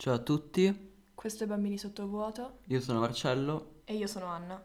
Ciao 0.00 0.14
a 0.14 0.18
tutti, 0.18 0.92
Questo 1.12 1.42
è 1.42 1.46
Bambini 1.48 1.76
Sottovuoto 1.76 2.60
io 2.66 2.80
sono 2.80 3.00
Marcello. 3.00 3.80
e 3.84 3.94
io 3.96 4.06
sono 4.06 4.26
Anna. 4.26 4.64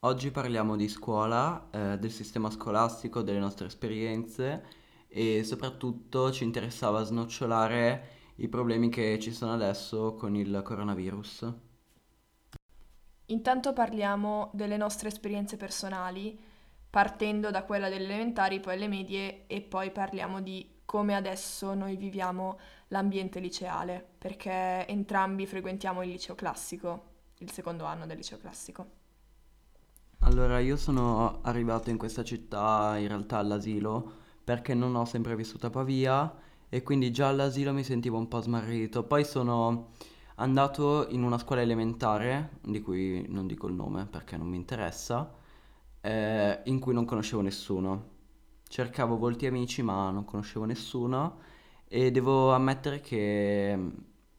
Oggi 0.00 0.32
parliamo 0.32 0.74
di 0.74 0.88
scuola, 0.88 1.68
eh, 1.70 1.98
del 1.98 2.10
sistema 2.10 2.50
scolastico, 2.50 3.22
delle 3.22 3.38
nostre 3.38 3.68
esperienze 3.68 4.64
e 5.06 5.44
soprattutto 5.44 6.32
ci 6.32 6.42
interessava 6.42 7.04
snocciolare 7.04 8.32
i 8.38 8.48
problemi 8.48 8.88
che 8.88 9.20
ci 9.20 9.32
sono 9.32 9.52
adesso 9.52 10.14
con 10.16 10.34
il 10.34 10.62
coronavirus. 10.64 11.52
Intanto 13.26 13.72
parliamo 13.72 14.50
delle 14.52 14.76
nostre 14.76 15.08
esperienze 15.10 15.56
personali, 15.56 16.36
partendo 16.90 17.52
da 17.52 17.62
quella 17.62 17.88
delle 17.88 18.06
elementari, 18.06 18.58
poi 18.58 18.74
alle 18.74 18.88
medie 18.88 19.46
e 19.46 19.60
poi 19.62 19.92
parliamo 19.92 20.40
di 20.42 20.73
come 20.94 21.16
adesso 21.16 21.74
noi 21.74 21.96
viviamo 21.96 22.56
l'ambiente 22.86 23.40
liceale, 23.40 24.06
perché 24.16 24.86
entrambi 24.86 25.44
frequentiamo 25.44 26.04
il 26.04 26.10
liceo 26.10 26.36
classico, 26.36 27.02
il 27.38 27.50
secondo 27.50 27.84
anno 27.84 28.06
del 28.06 28.16
liceo 28.16 28.38
classico. 28.38 28.86
Allora, 30.20 30.60
io 30.60 30.76
sono 30.76 31.40
arrivato 31.42 31.90
in 31.90 31.98
questa 31.98 32.22
città 32.22 32.96
in 32.96 33.08
realtà 33.08 33.38
all'asilo 33.38 34.08
perché 34.44 34.74
non 34.74 34.94
ho 34.94 35.04
sempre 35.04 35.34
vissuto 35.34 35.66
a 35.66 35.70
Pavia 35.70 36.32
e 36.68 36.84
quindi 36.84 37.10
già 37.10 37.26
all'asilo 37.26 37.72
mi 37.72 37.82
sentivo 37.82 38.16
un 38.16 38.28
po' 38.28 38.40
smarrito. 38.40 39.02
Poi 39.02 39.24
sono 39.24 39.94
andato 40.36 41.08
in 41.08 41.24
una 41.24 41.38
scuola 41.38 41.62
elementare, 41.62 42.58
di 42.62 42.80
cui 42.80 43.26
non 43.30 43.48
dico 43.48 43.66
il 43.66 43.74
nome 43.74 44.06
perché 44.06 44.36
non 44.36 44.46
mi 44.46 44.58
interessa, 44.58 45.28
eh, 46.00 46.60
in 46.66 46.78
cui 46.78 46.94
non 46.94 47.04
conoscevo 47.04 47.42
nessuno. 47.42 48.12
Cercavo 48.74 49.16
volti 49.16 49.46
amici 49.46 49.82
ma 49.82 50.10
non 50.10 50.24
conoscevo 50.24 50.64
nessuno 50.64 51.38
e 51.86 52.10
devo 52.10 52.52
ammettere 52.52 52.98
che 53.00 53.78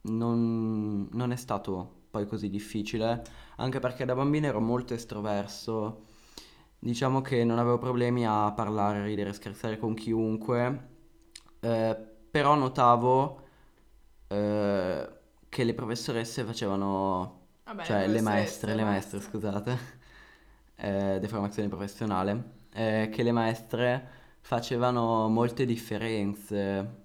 non, 0.02 1.08
non 1.10 1.32
è 1.32 1.38
stato 1.38 2.08
poi 2.12 2.28
così 2.28 2.50
difficile, 2.50 3.24
anche 3.56 3.80
perché 3.80 4.04
da 4.04 4.14
bambino 4.14 4.48
ero 4.48 4.60
molto 4.60 4.94
estroverso. 4.94 6.04
Diciamo 6.78 7.22
che 7.22 7.46
non 7.46 7.60
avevo 7.60 7.78
problemi 7.78 8.28
a 8.28 8.52
parlare, 8.52 9.06
ridere, 9.06 9.32
scherzare 9.32 9.80
con 9.80 9.94
chiunque, 9.94 10.88
eh, 11.62 11.98
però 12.30 12.56
notavo 12.56 13.42
eh, 14.28 15.10
che 15.48 15.64
le 15.64 15.74
professoresse 15.74 16.44
facevano, 16.44 17.46
Vabbè, 17.64 17.84
cioè 17.86 18.06
le 18.06 18.20
maestre, 18.20 18.76
le 18.76 18.84
maestre. 18.84 19.22
scusate, 19.22 19.78
eh, 20.76 21.20
deformazione 21.22 21.70
professionale, 21.70 22.66
eh, 22.74 23.10
che 23.10 23.24
le 23.24 23.32
maestre 23.32 24.24
facevano 24.46 25.28
molte 25.28 25.66
differenze. 25.66 27.04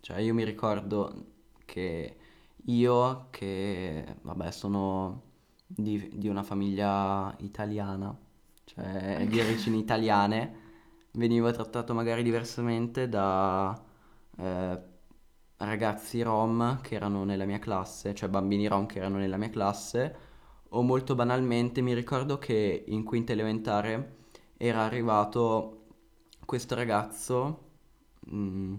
Cioè 0.00 0.18
io 0.18 0.34
mi 0.34 0.44
ricordo 0.44 1.26
che 1.64 2.16
io, 2.64 3.28
che 3.30 4.16
vabbè 4.22 4.50
sono 4.50 5.22
di, 5.66 6.10
di 6.14 6.28
una 6.28 6.42
famiglia 6.42 7.34
italiana, 7.38 8.16
cioè 8.64 9.24
di 9.30 9.38
origini 9.40 9.78
italiane, 9.78 10.60
venivo 11.12 11.52
trattato 11.52 11.94
magari 11.94 12.22
diversamente 12.24 13.08
da 13.08 13.80
eh, 14.38 14.80
ragazzi 15.58 16.20
rom 16.22 16.80
che 16.80 16.96
erano 16.96 17.22
nella 17.24 17.44
mia 17.44 17.60
classe, 17.60 18.12
cioè 18.14 18.28
bambini 18.28 18.66
rom 18.66 18.86
che 18.86 18.98
erano 18.98 19.18
nella 19.18 19.36
mia 19.36 19.50
classe, 19.50 20.16
o 20.70 20.82
molto 20.82 21.14
banalmente 21.14 21.80
mi 21.80 21.94
ricordo 21.94 22.38
che 22.38 22.84
in 22.88 23.04
quinta 23.04 23.32
elementare 23.32 24.16
era 24.56 24.82
arrivato 24.82 25.81
questo 26.44 26.74
ragazzo 26.74 27.70
mm, 28.32 28.74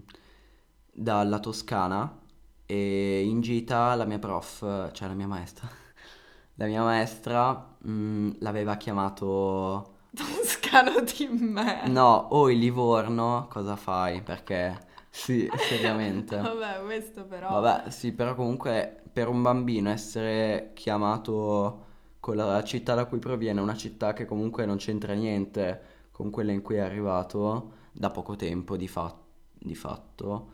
dalla 0.92 1.38
Toscana 1.40 2.20
e 2.66 3.22
in 3.22 3.40
gita 3.40 3.94
la 3.94 4.04
mia 4.04 4.18
prof, 4.18 4.90
cioè 4.92 5.08
la 5.08 5.14
mia 5.14 5.26
maestra, 5.26 5.68
la 6.54 6.66
mia 6.66 6.82
maestra 6.82 7.76
mm, 7.86 8.32
l'aveva 8.38 8.76
chiamato 8.76 9.92
Toscano 10.14 11.00
di 11.00 11.26
me. 11.28 11.82
No, 11.88 12.28
o 12.30 12.50
il 12.50 12.58
Livorno, 12.58 13.48
cosa 13.50 13.76
fai? 13.76 14.22
Perché, 14.22 14.78
sì, 15.10 15.48
seriamente. 15.68 16.36
Vabbè, 16.36 16.82
questo 16.84 17.24
però... 17.24 17.60
Vabbè, 17.60 17.90
sì, 17.90 18.12
però 18.12 18.34
comunque 18.34 19.02
per 19.12 19.28
un 19.28 19.42
bambino 19.42 19.90
essere 19.90 20.70
chiamato 20.74 21.82
con 22.20 22.36
la 22.36 22.62
città 22.64 22.94
da 22.94 23.04
cui 23.06 23.18
proviene, 23.18 23.60
una 23.60 23.76
città 23.76 24.12
che 24.12 24.24
comunque 24.24 24.64
non 24.66 24.76
c'entra 24.76 25.12
niente 25.14 25.92
con 26.14 26.30
quella 26.30 26.52
in 26.52 26.62
cui 26.62 26.76
è 26.76 26.78
arrivato 26.78 27.72
da 27.90 28.08
poco 28.10 28.36
tempo 28.36 28.76
di, 28.76 28.86
fa- 28.86 29.18
di 29.52 29.74
fatto, 29.74 30.52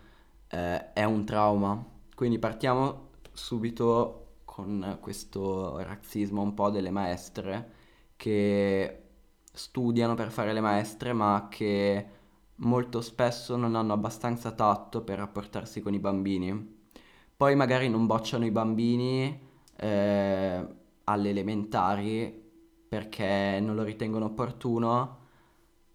eh, 0.48 0.94
è 0.94 1.04
un 1.04 1.26
trauma. 1.26 1.84
Quindi 2.14 2.38
partiamo 2.38 3.08
subito 3.30 4.36
con 4.46 4.96
questo 5.02 5.76
razzismo 5.82 6.40
un 6.40 6.54
po' 6.54 6.70
delle 6.70 6.90
maestre 6.90 7.72
che 8.16 9.02
studiano 9.52 10.14
per 10.14 10.30
fare 10.30 10.54
le 10.54 10.62
maestre, 10.62 11.12
ma 11.12 11.48
che 11.50 12.06
molto 12.56 13.02
spesso 13.02 13.54
non 13.56 13.74
hanno 13.74 13.92
abbastanza 13.92 14.52
tatto 14.52 15.02
per 15.02 15.18
rapportarsi 15.18 15.82
con 15.82 15.92
i 15.92 15.98
bambini. 15.98 16.78
Poi 17.36 17.54
magari 17.54 17.90
non 17.90 18.06
bocciano 18.06 18.46
i 18.46 18.50
bambini 18.50 19.48
eh, 19.76 20.66
alle 21.04 21.28
elementari 21.28 22.48
perché 22.88 23.58
non 23.60 23.74
lo 23.74 23.82
ritengono 23.82 24.24
opportuno, 24.24 25.19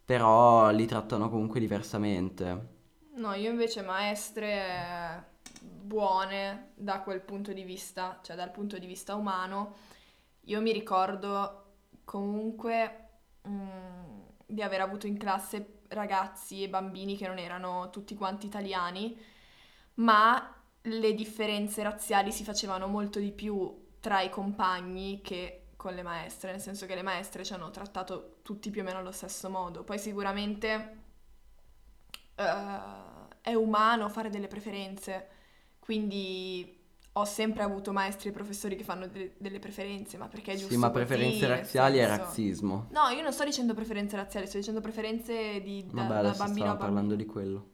però 0.05 0.69
li 0.69 0.85
trattano 0.85 1.29
comunque 1.29 1.59
diversamente. 1.59 2.73
No, 3.15 3.33
io 3.33 3.49
invece 3.49 3.81
maestre 3.81 4.51
eh, 4.53 5.23
buone 5.61 6.71
da 6.75 7.01
quel 7.01 7.21
punto 7.21 7.53
di 7.53 7.63
vista, 7.63 8.19
cioè 8.23 8.35
dal 8.35 8.51
punto 8.51 8.77
di 8.77 8.85
vista 8.85 9.15
umano, 9.15 9.75
io 10.41 10.61
mi 10.61 10.71
ricordo 10.71 11.63
comunque 12.03 13.07
mm, 13.47 14.19
di 14.45 14.61
aver 14.61 14.81
avuto 14.81 15.07
in 15.07 15.17
classe 15.17 15.79
ragazzi 15.89 16.61
e 16.61 16.69
bambini 16.69 17.17
che 17.17 17.27
non 17.27 17.39
erano 17.39 17.89
tutti 17.89 18.15
quanti 18.15 18.45
italiani, 18.45 19.17
ma 19.95 20.53
le 20.81 21.13
differenze 21.13 21.81
razziali 21.81 22.31
si 22.31 22.43
facevano 22.43 22.87
molto 22.87 23.19
di 23.19 23.31
più 23.31 23.83
tra 23.99 24.21
i 24.21 24.29
compagni 24.29 25.21
che 25.21 25.64
con 25.85 25.93
le 25.93 26.01
maestre, 26.01 26.49
nel 26.49 26.59
senso 26.59 26.87
che 26.87 26.95
le 26.95 27.03
maestre 27.03 27.43
ci 27.45 27.53
hanno 27.53 27.69
trattato 27.69 28.37
tutti 28.41 28.71
più 28.71 28.81
o 28.81 28.83
meno 28.83 28.97
allo 28.97 29.11
stesso 29.11 29.51
modo. 29.51 29.83
Poi 29.83 29.99
sicuramente 29.99 30.95
eh, 32.33 32.43
è 33.41 33.53
umano 33.53 34.09
fare 34.09 34.31
delle 34.31 34.47
preferenze, 34.47 35.27
quindi 35.77 36.81
ho 37.17 37.23
sempre 37.25 37.61
avuto 37.61 37.93
maestri 37.93 38.29
e 38.29 38.31
professori 38.31 38.75
che 38.75 38.83
fanno 38.83 39.05
de- 39.05 39.35
delle 39.37 39.59
preferenze, 39.59 40.17
ma 40.17 40.27
perché 40.27 40.53
è 40.53 40.55
giusto 40.55 40.73
Sì, 40.73 40.77
ma 40.79 40.89
così, 40.89 41.05
preferenze 41.05 41.47
nel 41.47 41.57
razziali 41.57 41.97
è 41.99 42.05
senso- 42.07 42.23
razzismo. 42.23 42.87
No, 42.89 43.07
io 43.09 43.21
non 43.21 43.31
sto 43.31 43.43
dicendo 43.43 43.75
preferenze 43.75 44.15
razziali, 44.15 44.47
sto 44.47 44.57
dicendo 44.57 44.81
preferenze 44.81 45.61
di, 45.61 45.85
da, 45.85 46.01
Vabbè, 46.01 46.21
da 46.23 46.31
bambino 46.31 46.65
a 46.65 46.67
stavo 46.69 46.77
parlando 46.77 47.15
bambino. 47.15 47.15
di 47.15 47.25
quello. 47.25 47.69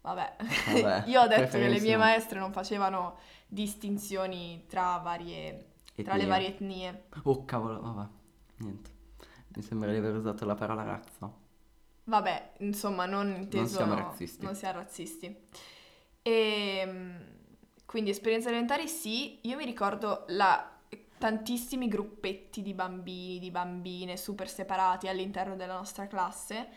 Vabbè, 0.00 0.36
Vabbè, 0.72 1.04
io 1.08 1.20
ho 1.22 1.26
detto 1.28 1.56
che 1.58 1.68
le 1.68 1.80
mie 1.80 1.96
maestre 1.96 2.40
non 2.40 2.52
facevano 2.52 3.18
distinzioni 3.46 4.64
tra 4.68 4.96
varie, 4.98 5.74
tra 6.02 6.16
le 6.16 6.26
varie 6.26 6.48
etnie. 6.48 7.04
Oh 7.24 7.44
cavolo, 7.44 7.80
vabbè, 7.80 8.08
niente. 8.58 8.90
Mi 9.56 9.62
sembra 9.62 9.90
di 9.90 9.96
aver 9.96 10.14
usato 10.14 10.44
la 10.44 10.54
parola 10.54 10.82
razza. 10.82 11.32
Vabbè, 12.04 12.52
insomma, 12.58 13.06
non 13.06 13.34
inteso... 13.34 13.76
siamo 13.76 13.94
razzisti. 13.94 14.44
Non 14.44 14.54
siamo 14.54 14.78
razzisti. 14.78 15.36
E 16.22 17.16
quindi 17.84 18.10
esperienze 18.10 18.48
elementari 18.48 18.88
sì, 18.88 19.38
io 19.42 19.56
mi 19.56 19.64
ricordo 19.64 20.24
la- 20.28 20.70
tantissimi 21.18 21.88
gruppetti 21.88 22.62
di 22.62 22.74
bambini, 22.74 23.38
di 23.38 23.50
bambine 23.50 24.16
super 24.16 24.48
separati 24.48 25.08
all'interno 25.08 25.56
della 25.56 25.74
nostra 25.76 26.06
classe 26.06 26.68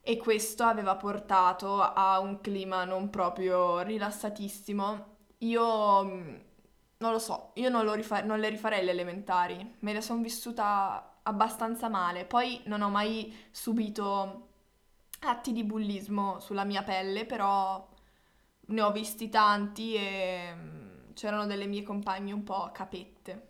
e 0.00 0.16
questo 0.16 0.64
aveva 0.64 0.96
portato 0.96 1.80
a 1.80 2.18
un 2.18 2.40
clima 2.40 2.84
non 2.84 3.10
proprio 3.10 3.80
rilassatissimo. 3.80 5.12
Io 5.38 6.04
mh, 6.04 6.43
non 7.04 7.12
lo 7.12 7.18
so, 7.18 7.50
io 7.54 7.68
non, 7.68 7.92
rifa- 7.94 8.22
non 8.22 8.40
le 8.40 8.48
rifarei 8.48 8.82
le 8.82 8.90
elementari, 8.92 9.76
me 9.80 9.92
le 9.92 10.00
sono 10.00 10.22
vissuta 10.22 11.18
abbastanza 11.22 11.88
male. 11.90 12.24
Poi 12.24 12.62
non 12.64 12.80
ho 12.80 12.88
mai 12.88 13.34
subito 13.50 14.48
atti 15.20 15.52
di 15.52 15.64
bullismo 15.64 16.40
sulla 16.40 16.64
mia 16.64 16.82
pelle, 16.82 17.26
però 17.26 17.86
ne 18.68 18.80
ho 18.80 18.90
visti 18.90 19.28
tanti 19.28 19.94
e 19.94 20.54
mm, 20.54 21.12
c'erano 21.12 21.46
delle 21.46 21.66
mie 21.66 21.82
compagne 21.82 22.32
un 22.32 22.42
po' 22.42 22.70
capette. 22.72 23.48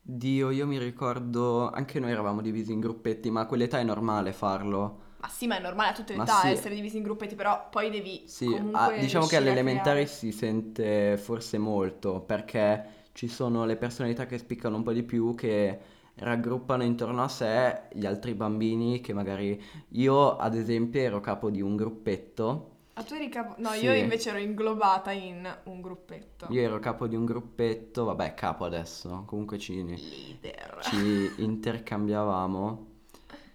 Dio, 0.00 0.50
io 0.50 0.66
mi 0.66 0.78
ricordo, 0.78 1.68
anche 1.70 1.98
noi 2.00 2.12
eravamo 2.12 2.40
divisi 2.40 2.72
in 2.72 2.80
gruppetti, 2.80 3.30
ma 3.30 3.40
a 3.42 3.46
quell'età 3.46 3.78
è 3.78 3.82
normale 3.84 4.32
farlo. 4.32 5.02
Ma 5.26 5.32
sì, 5.32 5.46
ma 5.46 5.56
è 5.56 5.60
normale 5.60 5.90
a 5.90 5.92
tutte 5.92 6.12
le 6.12 6.18
Ma 6.18 6.24
età 6.24 6.42
sì. 6.42 6.48
essere 6.48 6.74
divisi 6.74 6.96
in 6.98 7.02
gruppetti, 7.02 7.34
però 7.34 7.68
poi 7.68 7.90
devi 7.90 8.28
Sì, 8.28 8.44
comunque 8.44 8.78
ah, 8.78 8.90
diciamo 8.98 9.26
che 9.26 9.36
all'elementare 9.36 10.06
si 10.06 10.32
sente 10.32 11.16
forse 11.16 11.58
molto, 11.58 12.20
perché 12.20 13.04
ci 13.12 13.28
sono 13.28 13.64
le 13.64 13.76
personalità 13.76 14.26
che 14.26 14.36
spiccano 14.38 14.76
un 14.76 14.82
po' 14.82 14.92
di 14.92 15.02
più, 15.04 15.34
che 15.34 15.78
raggruppano 16.16 16.82
intorno 16.82 17.22
a 17.22 17.28
sé 17.28 17.82
gli 17.92 18.04
altri 18.06 18.34
bambini 18.34 19.00
che 19.00 19.12
magari 19.12 19.62
io 19.90 20.36
ad 20.36 20.54
esempio 20.56 21.00
ero 21.00 21.20
capo 21.20 21.50
di 21.50 21.60
un 21.60 21.76
gruppetto 21.76 22.70
Ah, 22.94 23.02
tu 23.04 23.14
eri 23.14 23.28
capo... 23.28 23.54
No, 23.58 23.74
Sì. 23.74 23.84
io 23.84 23.92
invece 23.94 24.30
ero 24.30 24.38
inglobata 24.38 25.10
in 25.12 25.46
un 25.64 25.80
gruppetto. 25.82 26.46
Io 26.50 26.60
ero 26.62 26.78
capo 26.78 27.06
di 27.08 27.16
un 27.16 27.24
gruppetto, 27.24 28.04
vabbè, 28.04 28.34
capo 28.34 28.64
adesso, 28.64 29.24
comunque 29.26 29.58
ci, 29.58 29.84
Leader. 29.96 30.78
ci 30.78 30.96
intercambiavamo, 31.42 32.86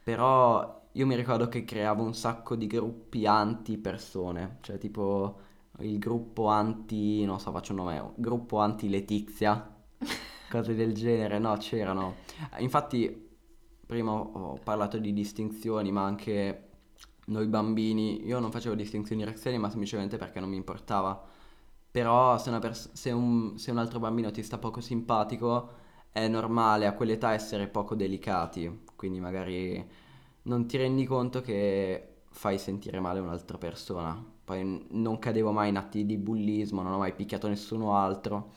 però 0.04 0.81
io 0.94 1.06
mi 1.06 1.16
ricordo 1.16 1.48
che 1.48 1.64
creavo 1.64 2.04
un 2.04 2.14
sacco 2.14 2.56
di 2.56 2.68
gruppi 2.68 3.26
anti-persone, 3.26 4.58
cioè 4.62 4.78
tipo 4.78 5.40
il 5.80 5.98
gruppo 6.00 6.48
anti, 6.48 7.24
non 7.26 7.40
so, 7.40 7.52
faccio 7.52 7.72
un 7.74 7.80
nome, 7.80 8.12
gruppo 8.16 8.60
anti-Letizia, 8.60 9.74
cose 10.50 10.76
del 10.76 10.94
genere, 10.94 11.40
no, 11.40 11.56
c'erano. 11.58 12.16
Infatti, 12.60 13.30
prima 13.86 14.12
ho 14.12 14.60
parlato 14.64 14.98
di 14.98 15.14
distinzioni, 15.14 15.92
ma 15.92 16.04
anche 16.04 16.70
noi 17.28 17.48
bambini, 17.48 18.26
io 18.26 18.40
non 18.40 18.52
facevo 18.52 18.76
distinzioni 18.76 19.24
razziali, 19.24 19.58
ma 19.58 19.70
semplicemente 19.70 20.18
perché 20.18 20.40
non 20.40 20.50
mi 20.50 20.58
importava. 20.58 21.22
Però 21.92 22.38
se, 22.38 22.50
una 22.50 22.60
pers- 22.60 22.92
se 22.94 23.12
un, 23.12 23.58
se 23.58 23.72
un 23.72 23.78
altro 23.78 24.00
bambino 24.00 24.32
ti 24.32 24.44
sta 24.44 24.58
poco 24.58 24.82
simpatico, 24.82 25.80
è 26.12 26.28
normale 26.28 26.86
a 26.88 26.94
quell'età 26.94 27.34
essere 27.34 27.68
poco 27.68 27.96
delicati, 27.96 28.84
quindi 28.96 29.20
magari 29.20 29.86
non 30.44 30.66
ti 30.68 30.78
rendi 30.78 31.06
conto 31.06 31.42
che 31.42 32.24
fai 32.30 32.58
sentire 32.58 33.00
male 33.00 33.20
un'altra 33.20 33.58
persona. 33.58 34.14
Poi 34.44 34.88
non 34.92 35.20
cadevo 35.20 35.52
mai 35.52 35.70
in 35.70 35.78
atti 35.78 36.06
di 36.06 36.18
bullismo, 36.18 36.82
non 36.82 36.94
ho 36.94 36.98
mai 36.98 37.14
picchiato 37.14 37.48
nessuno 37.48 37.96
altro, 37.96 38.54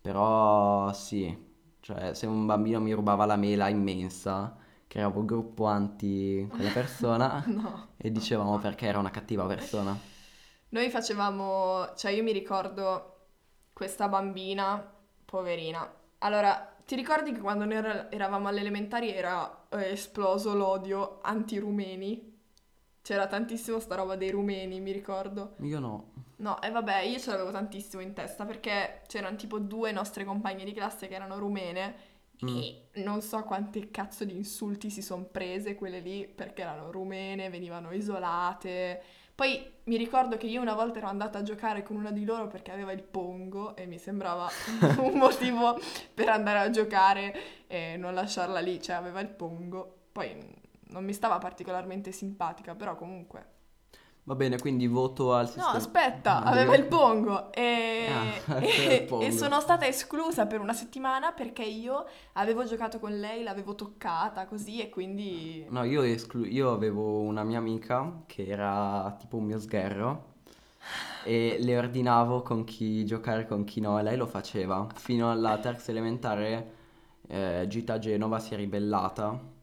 però 0.00 0.92
sì, 0.92 1.36
cioè 1.80 2.14
se 2.14 2.26
un 2.26 2.46
bambino 2.46 2.80
mi 2.80 2.92
rubava 2.92 3.26
la 3.26 3.36
mela 3.36 3.68
immensa, 3.68 4.56
creavo 4.86 5.20
un 5.20 5.26
gruppo 5.26 5.66
anti 5.66 6.46
quella 6.50 6.70
persona 6.70 7.44
No. 7.46 7.88
e 7.96 8.10
dicevamo 8.10 8.58
perché 8.58 8.86
era 8.86 8.98
una 8.98 9.10
cattiva 9.10 9.46
persona. 9.46 9.98
Noi 10.70 10.90
facevamo, 10.90 11.94
cioè 11.96 12.10
io 12.12 12.22
mi 12.22 12.32
ricordo 12.32 13.14
questa 13.72 14.08
bambina, 14.08 14.84
poverina. 15.24 15.88
Allora, 16.18 16.75
ti 16.86 16.94
ricordi 16.94 17.32
che 17.32 17.40
quando 17.40 17.64
noi 17.66 17.74
era- 17.76 18.10
eravamo 18.10 18.48
alle 18.48 18.60
elementari 18.60 19.12
era 19.12 19.66
eh, 19.70 19.90
esploso 19.90 20.54
l'odio 20.54 21.18
anti-rumeni? 21.22 22.34
C'era 23.02 23.26
tantissimo 23.26 23.78
sta 23.78 23.94
roba 23.96 24.16
dei 24.16 24.30
rumeni, 24.30 24.80
mi 24.80 24.92
ricordo. 24.92 25.56
Io 25.60 25.78
no. 25.78 26.12
No, 26.38 26.60
e 26.60 26.70
vabbè, 26.70 27.00
io 27.00 27.18
ce 27.18 27.30
l'avevo 27.30 27.50
tantissimo 27.50 28.02
in 28.02 28.12
testa 28.12 28.44
perché 28.44 29.02
c'erano 29.06 29.36
tipo 29.36 29.58
due 29.58 29.90
nostre 29.92 30.24
compagne 30.24 30.64
di 30.64 30.72
classe 30.72 31.06
che 31.08 31.14
erano 31.14 31.38
rumene 31.38 32.14
Mm. 32.44 32.48
e 32.48 32.82
non 33.02 33.22
so 33.22 33.42
quante 33.44 33.90
cazzo 33.90 34.26
di 34.26 34.36
insulti 34.36 34.90
si 34.90 35.00
sono 35.00 35.24
prese 35.24 35.74
quelle 35.74 36.00
lì 36.00 36.28
perché 36.28 36.60
erano 36.60 36.90
rumene, 36.90 37.48
venivano 37.48 37.92
isolate. 37.92 39.02
Poi 39.36 39.70
mi 39.84 39.98
ricordo 39.98 40.38
che 40.38 40.46
io 40.46 40.62
una 40.62 40.72
volta 40.72 40.96
ero 40.96 41.08
andata 41.08 41.38
a 41.38 41.42
giocare 41.42 41.82
con 41.82 41.96
una 41.96 42.10
di 42.10 42.24
loro 42.24 42.46
perché 42.46 42.72
aveva 42.72 42.92
il 42.92 43.02
pongo 43.02 43.76
e 43.76 43.84
mi 43.84 43.98
sembrava 43.98 44.48
un 44.96 45.18
motivo 45.18 45.78
per 46.14 46.30
andare 46.30 46.60
a 46.60 46.70
giocare 46.70 47.66
e 47.66 47.98
non 47.98 48.14
lasciarla 48.14 48.60
lì, 48.60 48.80
cioè 48.80 48.96
aveva 48.96 49.20
il 49.20 49.28
pongo. 49.28 50.06
Poi 50.10 50.34
non 50.88 51.04
mi 51.04 51.12
stava 51.12 51.36
particolarmente 51.36 52.12
simpatica, 52.12 52.74
però 52.74 52.96
comunque 52.96 53.55
Va 54.26 54.34
bene, 54.34 54.58
quindi 54.58 54.86
voto 54.88 55.34
al 55.34 55.46
No, 55.46 55.52
sistema. 55.52 55.76
aspetta, 55.78 56.42
Ah, 56.42 56.50
aveva 56.50 56.74
il 56.74 56.86
pongo 56.86 57.52
e, 57.52 58.06
Ah, 58.08 58.58
e- 58.60 58.94
il 59.02 59.06
pongo. 59.06 59.24
e 59.24 59.30
sono 59.32 59.60
stata 59.60 59.86
esclusa 59.86 60.46
per 60.46 60.60
una 60.60 60.72
settimana 60.72 61.32
perché 61.32 61.62
io 61.62 62.04
avevo 62.34 62.64
giocato 62.64 62.98
con 62.98 63.18
lei, 63.18 63.42
l'avevo 63.44 63.74
toccata 63.74 64.46
così 64.46 64.80
e 64.80 64.88
quindi... 64.90 65.64
No, 65.70 65.84
io, 65.84 66.02
esclu- 66.02 66.50
io 66.50 66.72
avevo 66.72 67.20
una 67.20 67.42
mia 67.44 67.58
amica 67.58 68.22
che 68.26 68.46
era 68.46 69.14
tipo 69.18 69.36
un 69.36 69.44
mio 69.44 69.58
sgherro 69.58 70.34
e 71.24 71.58
le 71.60 71.76
ordinavo 71.78 72.42
con 72.42 72.64
chi 72.64 73.04
giocare 73.04 73.46
con 73.46 73.64
chi 73.64 73.80
no 73.80 73.98
e 73.98 74.02
lei 74.02 74.16
lo 74.16 74.26
faceva. 74.26 74.86
Fino 74.94 75.30
alla 75.30 75.58
terza 75.58 75.90
elementare 75.90 76.74
eh, 77.28 77.64
Gita 77.68 77.98
Genova 77.98 78.38
si 78.38 78.54
è 78.54 78.56
ribellata. 78.56 79.54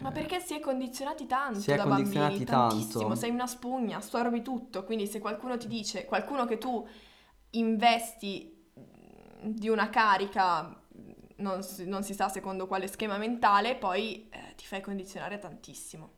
Ma 0.00 0.10
Eh, 0.10 0.12
perché 0.12 0.40
si 0.40 0.54
è 0.54 0.60
condizionati 0.60 1.26
tanto 1.26 1.60
Si 1.60 1.70
è 1.70 1.76
da 1.76 1.82
condizionati 1.84 2.44
bambini, 2.44 2.44
tanto. 2.44 2.74
tantissimo, 2.76 3.14
sei 3.14 3.30
una 3.30 3.46
spugna, 3.46 3.96
assorbi 3.98 4.42
tutto, 4.42 4.84
quindi 4.84 5.06
se 5.06 5.18
qualcuno 5.18 5.56
ti 5.56 5.66
dice, 5.66 6.04
qualcuno 6.04 6.44
che 6.46 6.58
tu 6.58 6.86
investi 7.50 8.56
di 9.42 9.68
una 9.68 9.88
carica, 9.88 10.80
non 11.36 11.62
si, 11.62 11.86
non 11.86 12.02
si 12.02 12.14
sa 12.14 12.28
secondo 12.28 12.66
quale 12.66 12.86
schema 12.86 13.16
mentale, 13.18 13.76
poi 13.76 14.28
eh, 14.30 14.54
ti 14.56 14.64
fai 14.64 14.80
condizionare 14.80 15.38
tantissimo. 15.38 16.10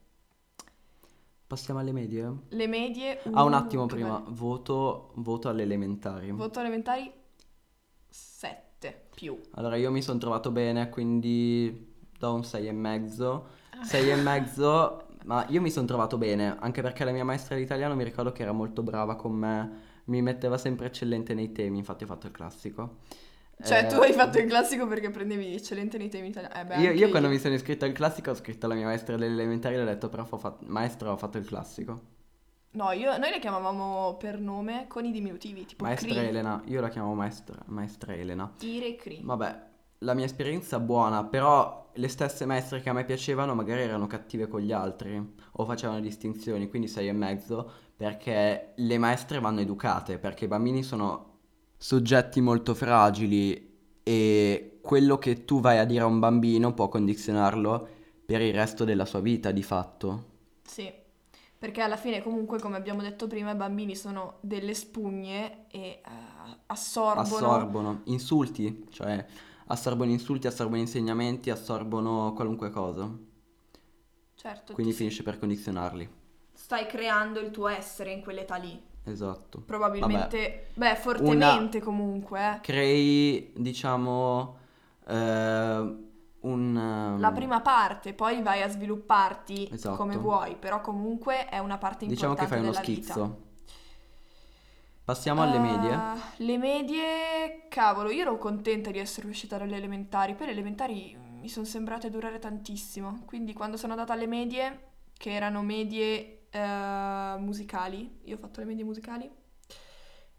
Passiamo 1.46 1.80
alle 1.80 1.92
medie? 1.92 2.32
Le 2.50 2.66
medie... 2.68 3.20
Ah, 3.32 3.42
un 3.42 3.52
uh, 3.52 3.56
attimo 3.56 3.86
prima, 3.86 4.22
voto, 4.28 5.10
voto 5.16 5.48
alle 5.48 5.62
elementari. 5.62 6.30
Voto 6.30 6.60
elementari 6.60 7.12
7 8.08 9.08
più. 9.14 9.36
Allora, 9.52 9.74
io 9.74 9.90
mi 9.90 10.00
sono 10.00 10.18
trovato 10.18 10.52
bene, 10.52 10.88
quindi 10.90 11.92
do 12.16 12.34
un 12.34 12.44
6 12.44 12.68
6 13.82 14.10
e 14.10 14.14
mezzo, 14.16 15.06
ma 15.24 15.44
io 15.48 15.60
mi 15.60 15.70
sono 15.70 15.86
trovato 15.86 16.18
bene, 16.18 16.56
anche 16.58 16.82
perché 16.82 17.04
la 17.04 17.12
mia 17.12 17.24
maestra 17.24 17.56
di 17.56 17.62
italiano 17.62 17.94
mi 17.94 18.04
ricordo 18.04 18.32
che 18.32 18.42
era 18.42 18.52
molto 18.52 18.82
brava 18.82 19.16
con 19.16 19.32
me, 19.32 19.70
mi 20.04 20.22
metteva 20.22 20.58
sempre 20.58 20.86
eccellente 20.86 21.34
nei 21.34 21.52
temi, 21.52 21.78
infatti 21.78 22.04
ho 22.04 22.06
fatto 22.06 22.26
il 22.26 22.32
classico. 22.32 22.98
Cioè, 23.62 23.84
Eh, 23.84 23.86
tu 23.88 23.96
hai 24.00 24.12
fatto 24.12 24.38
il 24.38 24.46
classico 24.46 24.86
perché 24.86 25.10
prendevi 25.10 25.54
eccellente 25.54 25.98
nei 25.98 26.08
temi 26.08 26.28
italiani. 26.28 26.72
Eh 26.72 26.80
Io, 26.80 26.92
io 26.92 27.10
quando 27.10 27.28
mi 27.28 27.38
sono 27.38 27.54
iscritto 27.54 27.84
al 27.84 27.92
classico 27.92 28.30
ho 28.30 28.34
scritto 28.34 28.64
alla 28.66 28.74
mia 28.74 28.86
maestra 28.86 29.16
delle 29.16 29.32
elementari 29.32 29.74
e 29.74 29.82
ho 29.82 29.84
detto, 29.84 30.08
prof, 30.08 30.32
ho 30.32 30.38
fatto, 30.38 30.64
maestra, 30.66 31.12
ho 31.12 31.16
fatto 31.16 31.36
il 31.36 31.44
classico. 31.44 32.18
No, 32.72 32.92
io- 32.92 33.18
noi 33.18 33.30
le 33.30 33.38
chiamavamo 33.40 34.16
per 34.16 34.38
nome 34.38 34.86
con 34.86 35.04
i 35.04 35.10
diminutivi, 35.10 35.66
tipo 35.66 35.84
Maestra 35.84 36.08
Cri. 36.08 36.26
Elena, 36.26 36.62
io 36.66 36.80
la 36.80 36.88
chiamo 36.88 37.12
maestra, 37.14 37.58
maestra 37.66 38.14
Elena. 38.14 38.50
Ire 38.60 38.94
Cri. 38.94 39.20
Vabbè, 39.22 39.62
la 40.00 40.14
mia 40.14 40.24
esperienza 40.24 40.78
buona, 40.78 41.24
però 41.24 41.90
le 41.94 42.08
stesse 42.08 42.46
maestre 42.46 42.80
che 42.80 42.88
a 42.88 42.92
me 42.92 43.04
piacevano 43.04 43.54
magari 43.54 43.82
erano 43.82 44.06
cattive 44.06 44.46
con 44.46 44.60
gli 44.60 44.72
altri 44.72 45.34
o 45.52 45.64
facevano 45.64 46.00
distinzioni, 46.00 46.68
quindi 46.68 46.88
sei 46.88 47.08
e 47.08 47.12
mezzo, 47.12 47.70
perché 47.96 48.72
le 48.76 48.98
maestre 48.98 49.40
vanno 49.40 49.60
educate, 49.60 50.18
perché 50.18 50.44
i 50.44 50.48
bambini 50.48 50.82
sono 50.82 51.38
soggetti 51.76 52.40
molto 52.40 52.74
fragili 52.74 53.68
e 54.02 54.78
quello 54.80 55.18
che 55.18 55.44
tu 55.44 55.60
vai 55.60 55.78
a 55.78 55.84
dire 55.84 56.02
a 56.02 56.06
un 56.06 56.18
bambino 56.18 56.72
può 56.72 56.88
condizionarlo 56.88 57.88
per 58.24 58.40
il 58.40 58.54
resto 58.54 58.84
della 58.84 59.04
sua 59.04 59.20
vita, 59.20 59.50
di 59.50 59.62
fatto. 59.62 60.24
Sì, 60.62 60.90
perché 61.58 61.82
alla 61.82 61.96
fine 61.96 62.22
comunque, 62.22 62.58
come 62.58 62.76
abbiamo 62.76 63.02
detto 63.02 63.26
prima, 63.26 63.50
i 63.50 63.56
bambini 63.56 63.94
sono 63.94 64.38
delle 64.40 64.72
spugne 64.72 65.66
e 65.68 65.78
eh, 65.78 66.00
assorbono... 66.66 67.22
Assorbono 67.22 68.00
insulti, 68.04 68.86
cioè 68.90 69.26
assorbono 69.70 70.10
insulti, 70.10 70.46
assorbono 70.46 70.80
insegnamenti, 70.80 71.50
assorbono 71.50 72.32
qualunque 72.34 72.70
cosa, 72.70 73.10
Certo, 74.34 74.72
quindi 74.72 74.92
finisce 74.92 75.22
per 75.22 75.38
condizionarli. 75.38 76.08
stai 76.52 76.86
creando 76.86 77.40
il 77.40 77.50
tuo 77.50 77.68
essere 77.68 78.12
in 78.12 78.22
quell'età 78.22 78.56
lì. 78.56 78.80
Esatto. 79.04 79.60
Probabilmente, 79.60 80.68
beh, 80.74 80.96
fortemente 80.96 81.80
comunque, 81.80 82.54
eh. 82.56 82.60
Crei, 82.60 83.52
diciamo, 83.56 84.56
eh, 85.06 85.96
un... 86.40 86.76
ehm, 86.76 87.20
La 87.20 87.32
prima 87.32 87.60
parte, 87.60 88.14
poi 88.14 88.42
vai 88.42 88.62
a 88.62 88.68
svilupparti 88.68 89.68
Esatto. 89.72 89.96
come 89.96 90.16
vuoi, 90.16 90.56
però 90.56 90.80
comunque 90.80 91.46
è 91.48 91.58
una 91.58 91.78
parte 91.78 92.06
Diciamo 92.06 92.34
che 92.34 92.44
importante 92.44 92.46
fai 92.46 92.58
uno 92.60 92.70
della 92.70 92.80
vita. 92.80 93.48
Passiamo 95.10 95.42
alle 95.42 95.58
medie. 95.58 95.92
Ah, 95.92 96.16
le 96.36 96.56
medie, 96.56 97.66
cavolo, 97.68 98.10
io 98.10 98.20
ero 98.20 98.38
contenta 98.38 98.92
di 98.92 99.00
essere 99.00 99.26
uscita 99.26 99.58
dalle 99.58 99.74
elementari. 99.74 100.36
Poi 100.36 100.46
le 100.46 100.52
elementari 100.52 101.16
mi 101.18 101.48
sono 101.48 101.66
sembrate 101.66 102.10
durare 102.10 102.38
tantissimo. 102.38 103.24
Quindi 103.26 103.52
quando 103.52 103.76
sono 103.76 103.94
andata 103.94 104.12
alle 104.12 104.28
medie, 104.28 104.90
che 105.16 105.32
erano 105.32 105.62
medie 105.62 106.46
eh, 106.48 107.34
musicali, 107.38 108.20
io 108.22 108.36
ho 108.36 108.38
fatto 108.38 108.60
le 108.60 108.66
medie 108.66 108.84
musicali. 108.84 109.28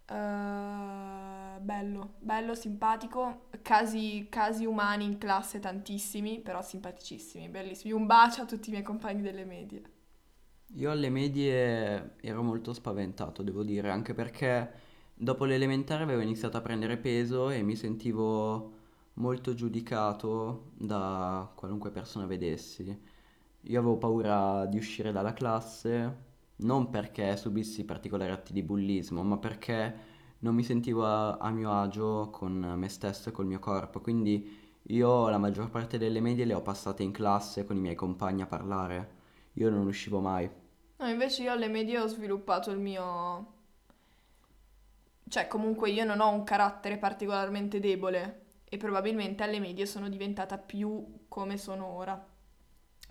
eh, 0.06 1.60
bello, 1.60 2.14
bello, 2.20 2.56
simpatico. 2.56 3.48
Casi, 3.62 4.28
casi 4.30 4.66
umani 4.66 5.04
in 5.04 5.18
classe 5.18 5.60
tantissimi, 5.60 6.40
però 6.40 6.62
simpaticissimi, 6.62 7.50
bellissimi. 7.50 7.92
Un 7.92 8.06
bacio 8.06 8.44
a 8.44 8.46
tutti 8.46 8.70
i 8.70 8.72
miei 8.72 8.84
compagni 8.84 9.22
delle 9.22 9.44
medie. 9.44 9.82
Io 10.76 10.90
alle 10.90 11.10
medie 11.10 12.16
ero 12.22 12.42
molto 12.44 12.72
spaventato, 12.74 13.44
devo 13.44 13.62
dire, 13.64 13.90
anche 13.90 14.14
perché 14.14 14.72
dopo 15.14 15.44
l'elementare 15.46 16.04
avevo 16.04 16.22
iniziato 16.22 16.58
a 16.58 16.62
prendere 16.62 16.98
peso 16.98 17.50
e 17.50 17.62
mi 17.62 17.76
sentivo 17.76 18.72
molto 19.16 19.54
giudicato 19.54 20.72
da 20.78 21.52
qualunque 21.56 21.92
persona 21.92 22.26
vedessi. 22.26 22.84
Io 23.64 23.80
avevo 23.80 23.98
paura 23.98 24.66
di 24.66 24.78
uscire 24.78 25.12
dalla 25.12 25.34
classe, 25.34 26.16
non 26.58 26.90
perché 26.90 27.36
subissi 27.38 27.84
particolari 27.86 28.32
atti 28.32 28.54
di 28.54 28.64
bullismo, 28.64 29.24
ma 29.24 29.38
perché 29.38 29.96
non 30.40 30.56
mi 30.56 30.64
sentivo 30.64 31.06
a, 31.06 31.38
a 31.38 31.52
mio 31.52 31.72
agio 31.72 32.30
con 32.32 32.54
me 32.78 32.88
stesso 32.90 33.30
e 33.30 33.32
col 33.34 33.46
mio 33.46 33.60
corpo. 33.60 34.00
Quindi 34.02 34.58
io 34.84 35.30
la 35.30 35.38
maggior 35.38 35.70
parte 35.70 35.98
delle 35.98 36.22
medie 36.22 36.46
le 36.46 36.54
ho 36.54 36.62
passate 36.62 37.04
in 37.04 37.12
classe 37.12 37.66
con 37.66 37.76
i 37.78 37.82
miei 37.82 37.96
compagni 37.96 38.42
a 38.42 38.48
parlare. 38.48 39.20
Io 39.56 39.70
non 39.70 39.86
uscivo 39.88 40.20
mai. 40.22 40.50
No, 41.02 41.10
invece 41.10 41.42
io 41.42 41.52
alle 41.52 41.68
medie 41.68 41.98
ho 41.98 42.06
sviluppato 42.06 42.70
il 42.70 42.78
mio... 42.78 43.54
Cioè, 45.28 45.48
comunque 45.48 45.90
io 45.90 46.06
non 46.06 46.20
ho 46.20 46.30
un 46.30 46.44
carattere 46.44 46.98
particolarmente 46.98 47.80
debole 47.80 48.42
e 48.70 48.78
probabilmente 48.78 49.42
alle 49.42 49.60
medie 49.60 49.88
sono 49.88 50.10
diventata 50.10 50.60
più 50.60 51.26
come 51.28 51.58
sono 51.58 51.88
ora. 51.88 52.24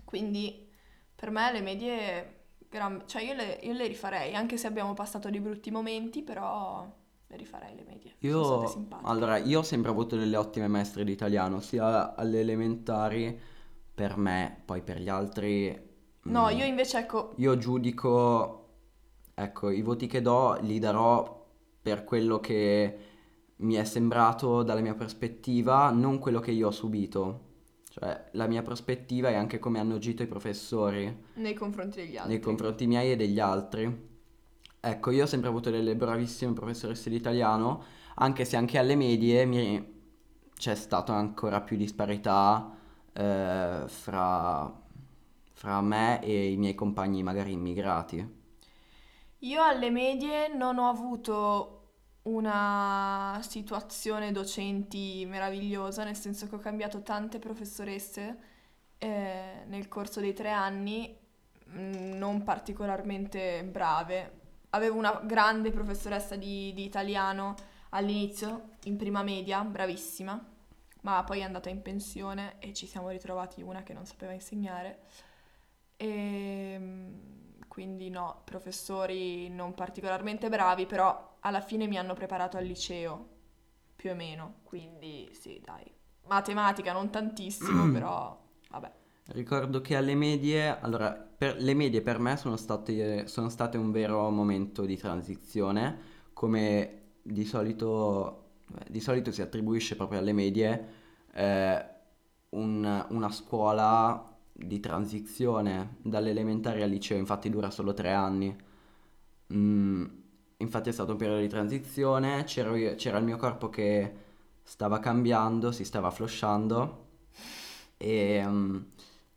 Quindi 0.05 0.69
per 1.13 1.31
me 1.31 1.51
le 1.51 1.61
medie... 1.61 2.35
Cioè 3.05 3.21
io 3.23 3.33
le, 3.33 3.59
io 3.61 3.73
le 3.73 3.87
rifarei, 3.87 4.33
anche 4.35 4.55
se 4.55 4.67
abbiamo 4.67 4.93
passato 4.93 5.29
dei 5.29 5.41
brutti 5.41 5.69
momenti, 5.69 6.23
però 6.23 6.89
le 7.27 7.35
rifarei 7.35 7.75
le 7.75 7.83
medie. 7.83 8.15
Io, 8.19 8.67
simpatiche. 8.67 9.09
allora, 9.09 9.35
io 9.35 9.59
ho 9.59 9.63
sempre 9.63 9.91
avuto 9.91 10.15
delle 10.15 10.37
ottime 10.37 10.69
maestre 10.69 11.03
di 11.03 11.11
italiano, 11.11 11.59
sia 11.59 12.15
alle 12.15 12.39
elementari 12.39 13.37
per 13.93 14.15
me, 14.15 14.61
poi 14.63 14.81
per 14.81 15.01
gli 15.01 15.09
altri. 15.09 15.89
No, 16.23 16.45
mm, 16.45 16.57
io 16.57 16.65
invece 16.65 16.99
ecco... 16.99 17.33
io 17.37 17.57
giudico, 17.57 18.67
ecco, 19.33 19.69
i 19.69 19.81
voti 19.81 20.07
che 20.07 20.21
do 20.21 20.57
li 20.61 20.79
darò 20.79 21.39
per 21.81 22.03
quello 22.03 22.39
che 22.39 22.97
mi 23.57 23.75
è 23.75 23.83
sembrato 23.83 24.63
dalla 24.63 24.81
mia 24.81 24.93
prospettiva, 24.95 25.89
non 25.91 26.19
quello 26.19 26.39
che 26.39 26.51
io 26.51 26.67
ho 26.67 26.71
subito. 26.71 27.49
Cioè, 27.89 28.29
la 28.33 28.47
mia 28.47 28.61
prospettiva 28.61 29.29
è 29.29 29.35
anche 29.35 29.59
come 29.59 29.79
hanno 29.79 29.95
agito 29.95 30.23
i 30.23 30.27
professori 30.27 31.23
nei 31.35 31.53
confronti 31.53 31.97
degli 31.99 32.15
altri. 32.15 32.31
nei 32.31 32.39
confronti 32.39 32.87
miei 32.87 33.11
e 33.11 33.15
degli 33.17 33.39
altri. 33.39 34.09
Ecco, 34.79 35.11
io 35.11 35.23
ho 35.23 35.27
sempre 35.27 35.49
avuto 35.49 35.69
delle 35.69 35.95
bravissime 35.95 36.53
professoresse 36.53 37.09
di 37.09 37.15
italiano, 37.17 37.83
anche 38.15 38.45
se 38.45 38.55
anche 38.55 38.77
alle 38.77 38.95
medie 38.95 39.45
mi- 39.45 39.99
c'è 40.55 40.75
stata 40.75 41.13
ancora 41.13 41.61
più 41.61 41.75
disparità 41.77 42.75
eh, 43.13 43.83
fra, 43.87 44.80
fra 45.61 45.79
me 45.79 46.19
e 46.23 46.53
i 46.53 46.57
miei 46.57 46.73
compagni 46.73 47.21
magari 47.21 47.51
immigrati. 47.51 48.39
Io 49.41 49.61
alle 49.61 49.91
medie 49.91 50.47
non 50.47 50.79
ho 50.79 50.89
avuto 50.89 51.77
una 52.23 53.39
situazione 53.43 54.31
docenti 54.31 55.23
meravigliosa, 55.27 56.03
nel 56.03 56.15
senso 56.15 56.47
che 56.47 56.55
ho 56.55 56.57
cambiato 56.57 57.03
tante 57.03 57.37
professoresse 57.37 58.37
eh, 58.97 59.63
nel 59.67 59.87
corso 59.87 60.19
dei 60.19 60.33
tre 60.33 60.49
anni, 60.49 61.15
mm, 61.69 62.13
non 62.13 62.41
particolarmente 62.41 63.63
brave. 63.63 64.39
Avevo 64.71 64.97
una 64.97 65.21
grande 65.23 65.69
professoressa 65.69 66.35
di, 66.37 66.73
di 66.73 66.85
italiano 66.85 67.53
all'inizio, 67.89 68.77
in 68.85 68.97
prima 68.97 69.21
media, 69.21 69.63
bravissima, 69.63 70.43
ma 71.01 71.23
poi 71.23 71.41
è 71.41 71.43
andata 71.43 71.69
in 71.69 71.83
pensione 71.83 72.55
e 72.57 72.73
ci 72.73 72.87
siamo 72.87 73.09
ritrovati 73.09 73.61
una 73.61 73.83
che 73.83 73.93
non 73.93 74.07
sapeva 74.07 74.31
insegnare. 74.31 75.01
E 76.01 76.77
mm, 76.79 77.13
quindi 77.67 78.09
no, 78.09 78.41
professori 78.43 79.49
non 79.49 79.73
particolarmente 79.75 80.49
bravi, 80.49 80.85
però 80.87 81.37
alla 81.41 81.61
fine 81.61 81.87
mi 81.87 81.97
hanno 81.97 82.13
preparato 82.13 82.57
al 82.57 82.65
liceo, 82.65 83.27
più 83.95 84.11
o 84.11 84.15
meno. 84.15 84.55
Quindi 84.63 85.29
sì, 85.33 85.61
dai. 85.63 85.85
Matematica 86.27 86.91
non 86.93 87.09
tantissimo, 87.11 87.87
però 87.89 88.39
vabbè. 88.69 88.91
Ricordo 89.33 89.79
che 89.81 89.95
alle 89.95 90.15
medie, 90.15 90.77
allora, 90.81 91.11
per, 91.13 91.55
le 91.61 91.73
medie 91.73 92.01
per 92.01 92.19
me 92.19 92.35
sono 92.37 92.57
state, 92.57 93.27
sono 93.27 93.47
state 93.49 93.77
un 93.77 93.91
vero 93.91 94.29
momento 94.29 94.83
di 94.83 94.97
transizione, 94.97 95.99
come 96.33 96.99
di 97.21 97.45
solito, 97.45 98.49
di 98.89 98.99
solito 98.99 99.31
si 99.31 99.41
attribuisce 99.41 99.95
proprio 99.95 100.19
alle 100.19 100.33
medie 100.33 100.87
eh, 101.33 101.85
un- 102.49 103.05
una 103.09 103.31
scuola 103.31 104.30
di 104.65 104.79
transizione 104.79 105.97
dall'elementare 106.01 106.83
al 106.83 106.89
liceo, 106.89 107.17
infatti 107.17 107.49
dura 107.49 107.69
solo 107.71 107.93
tre 107.93 108.11
anni. 108.11 108.55
Mm, 109.53 110.05
infatti 110.57 110.89
è 110.89 110.91
stato 110.91 111.11
un 111.11 111.17
periodo 111.17 111.41
di 111.41 111.47
transizione, 111.49 112.45
io- 112.75 112.95
c'era 112.95 113.17
il 113.17 113.23
mio 113.25 113.37
corpo 113.37 113.69
che 113.69 114.13
stava 114.63 114.99
cambiando, 114.99 115.71
si 115.71 115.83
stava 115.83 116.09
flosciando 116.11 117.07
e, 117.97 118.43
mm, 118.45 118.77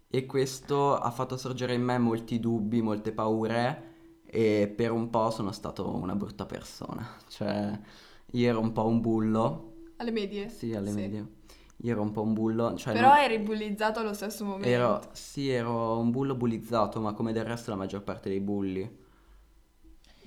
e 0.08 0.26
questo 0.26 0.96
ha 0.96 1.10
fatto 1.10 1.36
sorgere 1.36 1.74
in 1.74 1.82
me 1.82 1.98
molti 1.98 2.38
dubbi, 2.40 2.80
molte 2.82 3.12
paure 3.12 3.92
e 4.26 4.72
per 4.74 4.92
un 4.92 5.10
po' 5.10 5.30
sono 5.30 5.50
stato 5.52 5.88
una 5.94 6.14
brutta 6.14 6.46
persona. 6.46 7.06
Cioè, 7.28 7.78
io 8.32 8.48
ero 8.48 8.60
un 8.60 8.72
po' 8.72 8.86
un 8.86 9.00
bullo, 9.00 9.72
Alle 9.96 10.10
medie? 10.12 10.48
sì, 10.48 10.74
alle 10.74 10.90
Sì. 10.90 10.94
medie. 10.96 11.26
Io 11.84 11.92
ero 11.92 12.02
un 12.02 12.10
po' 12.12 12.22
un 12.22 12.32
bullo, 12.34 12.74
cioè 12.76 12.94
Però 12.94 13.08
non- 13.08 13.18
eri 13.18 13.38
bullizzato 13.38 14.00
allo 14.00 14.14
stesso 14.14 14.44
momento. 14.44 14.68
ero, 14.68 15.00
sì, 15.12 15.50
ero 15.50 15.98
un 15.98 16.10
bullo 16.10 16.34
bullizzato, 16.34 17.00
ma 17.00 17.12
come 17.12 17.32
del 17.32 17.44
resto 17.44 17.70
la 17.70 17.76
maggior 17.76 18.02
parte 18.02 18.28
dei 18.28 18.40
bulli. 18.40 19.02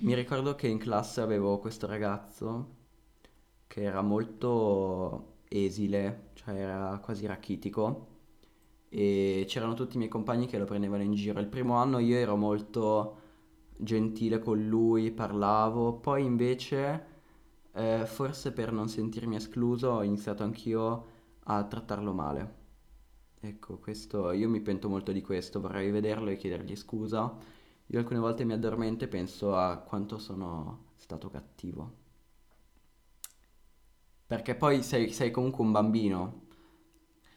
Mi 0.00 0.14
ricordo 0.14 0.54
che 0.54 0.68
in 0.68 0.78
classe 0.78 1.20
avevo 1.20 1.58
questo 1.58 1.86
ragazzo 1.86 2.76
che 3.66 3.82
era 3.82 4.02
molto 4.02 5.34
esile, 5.48 6.30
cioè 6.34 6.54
era 6.54 7.00
quasi 7.02 7.26
rachitico 7.26 8.06
e 8.88 9.44
c'erano 9.48 9.74
tutti 9.74 9.94
i 9.96 9.98
miei 9.98 10.10
compagni 10.10 10.46
che 10.46 10.58
lo 10.58 10.64
prendevano 10.64 11.02
in 11.02 11.14
giro. 11.14 11.40
Il 11.40 11.48
primo 11.48 11.74
anno 11.76 11.98
io 11.98 12.16
ero 12.16 12.36
molto 12.36 13.16
gentile 13.78 14.38
con 14.38 14.66
lui, 14.68 15.10
parlavo, 15.12 15.94
poi 15.94 16.24
invece, 16.24 17.06
eh, 17.72 18.04
forse 18.06 18.52
per 18.52 18.72
non 18.72 18.88
sentirmi 18.88 19.36
escluso, 19.36 19.88
ho 19.90 20.02
iniziato 20.02 20.42
anch'io 20.44 21.16
a 21.50 21.64
trattarlo 21.64 22.12
male. 22.14 22.56
Ecco, 23.40 23.78
questo, 23.78 24.32
io 24.32 24.48
mi 24.48 24.60
pento 24.60 24.88
molto 24.88 25.12
di 25.12 25.22
questo, 25.22 25.60
vorrei 25.60 25.90
vederlo 25.90 26.30
e 26.30 26.36
chiedergli 26.36 26.76
scusa. 26.76 27.36
Io 27.86 27.98
alcune 27.98 28.18
volte 28.20 28.44
mi 28.44 28.52
addormento 28.54 29.04
e 29.04 29.08
penso 29.08 29.56
a 29.56 29.78
quanto 29.78 30.18
sono 30.18 30.92
stato 30.96 31.30
cattivo. 31.30 31.92
Perché 34.26 34.54
poi 34.54 34.82
sei, 34.82 35.10
sei 35.12 35.30
comunque 35.30 35.64
un 35.64 35.72
bambino, 35.72 36.42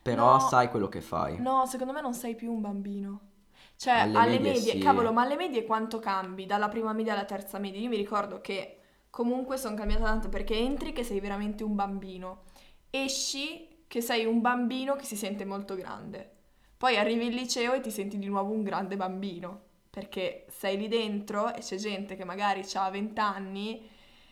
però 0.01 0.37
No, 0.37 0.39
sai 0.39 0.69
quello 0.69 0.89
che 0.89 1.01
fai. 1.01 1.39
no, 1.39 1.65
secondo 1.65 1.93
me 1.93 2.01
non 2.01 2.13
sei 2.13 2.35
più 2.35 2.51
un 2.51 2.61
bambino. 2.61 3.29
Cioè, 3.75 3.93
Alle 3.93 4.13
alle 4.13 4.39
medie 4.39 4.51
medie, 4.53 4.63
sì. 4.63 4.79
cavolo, 4.79 5.11
ma 5.13 5.23
alle 5.23 5.35
medie 5.35 5.65
quanto 5.65 5.99
cambi? 5.99 6.45
Dalla 6.45 6.69
prima 6.69 6.93
media 6.93 7.13
alla 7.13 7.25
terza 7.25 7.57
media? 7.59 7.79
Io 7.79 7.89
mi 7.89 7.95
ricordo 7.97 8.41
che 8.41 8.77
comunque 9.09 9.57
sono 9.57 9.75
cambiata 9.75 10.03
tanto 10.05 10.29
perché 10.29 10.55
entri 10.57 10.93
che 10.93 11.03
sei 11.03 11.19
veramente 11.19 11.63
un 11.63 11.75
bambino, 11.75 12.43
esci 12.89 13.67
che 13.91 13.99
sei 13.99 14.23
un 14.23 14.39
bambino 14.39 14.95
che 14.95 15.03
si 15.03 15.17
sente 15.17 15.43
molto 15.43 15.75
grande. 15.75 16.31
Poi 16.77 16.95
arrivi 16.95 17.25
al 17.25 17.33
liceo 17.33 17.73
e 17.73 17.81
ti 17.81 17.91
senti 17.91 18.17
di 18.17 18.25
nuovo 18.27 18.53
un 18.53 18.63
grande 18.63 18.95
bambino, 18.95 19.63
perché 19.89 20.45
sei 20.47 20.77
lì 20.77 20.87
dentro 20.87 21.53
e 21.53 21.59
c'è 21.59 21.75
gente 21.75 22.15
che 22.15 22.23
magari 22.23 22.63
ha 22.75 22.89
20 22.89 23.19
anni 23.19 23.85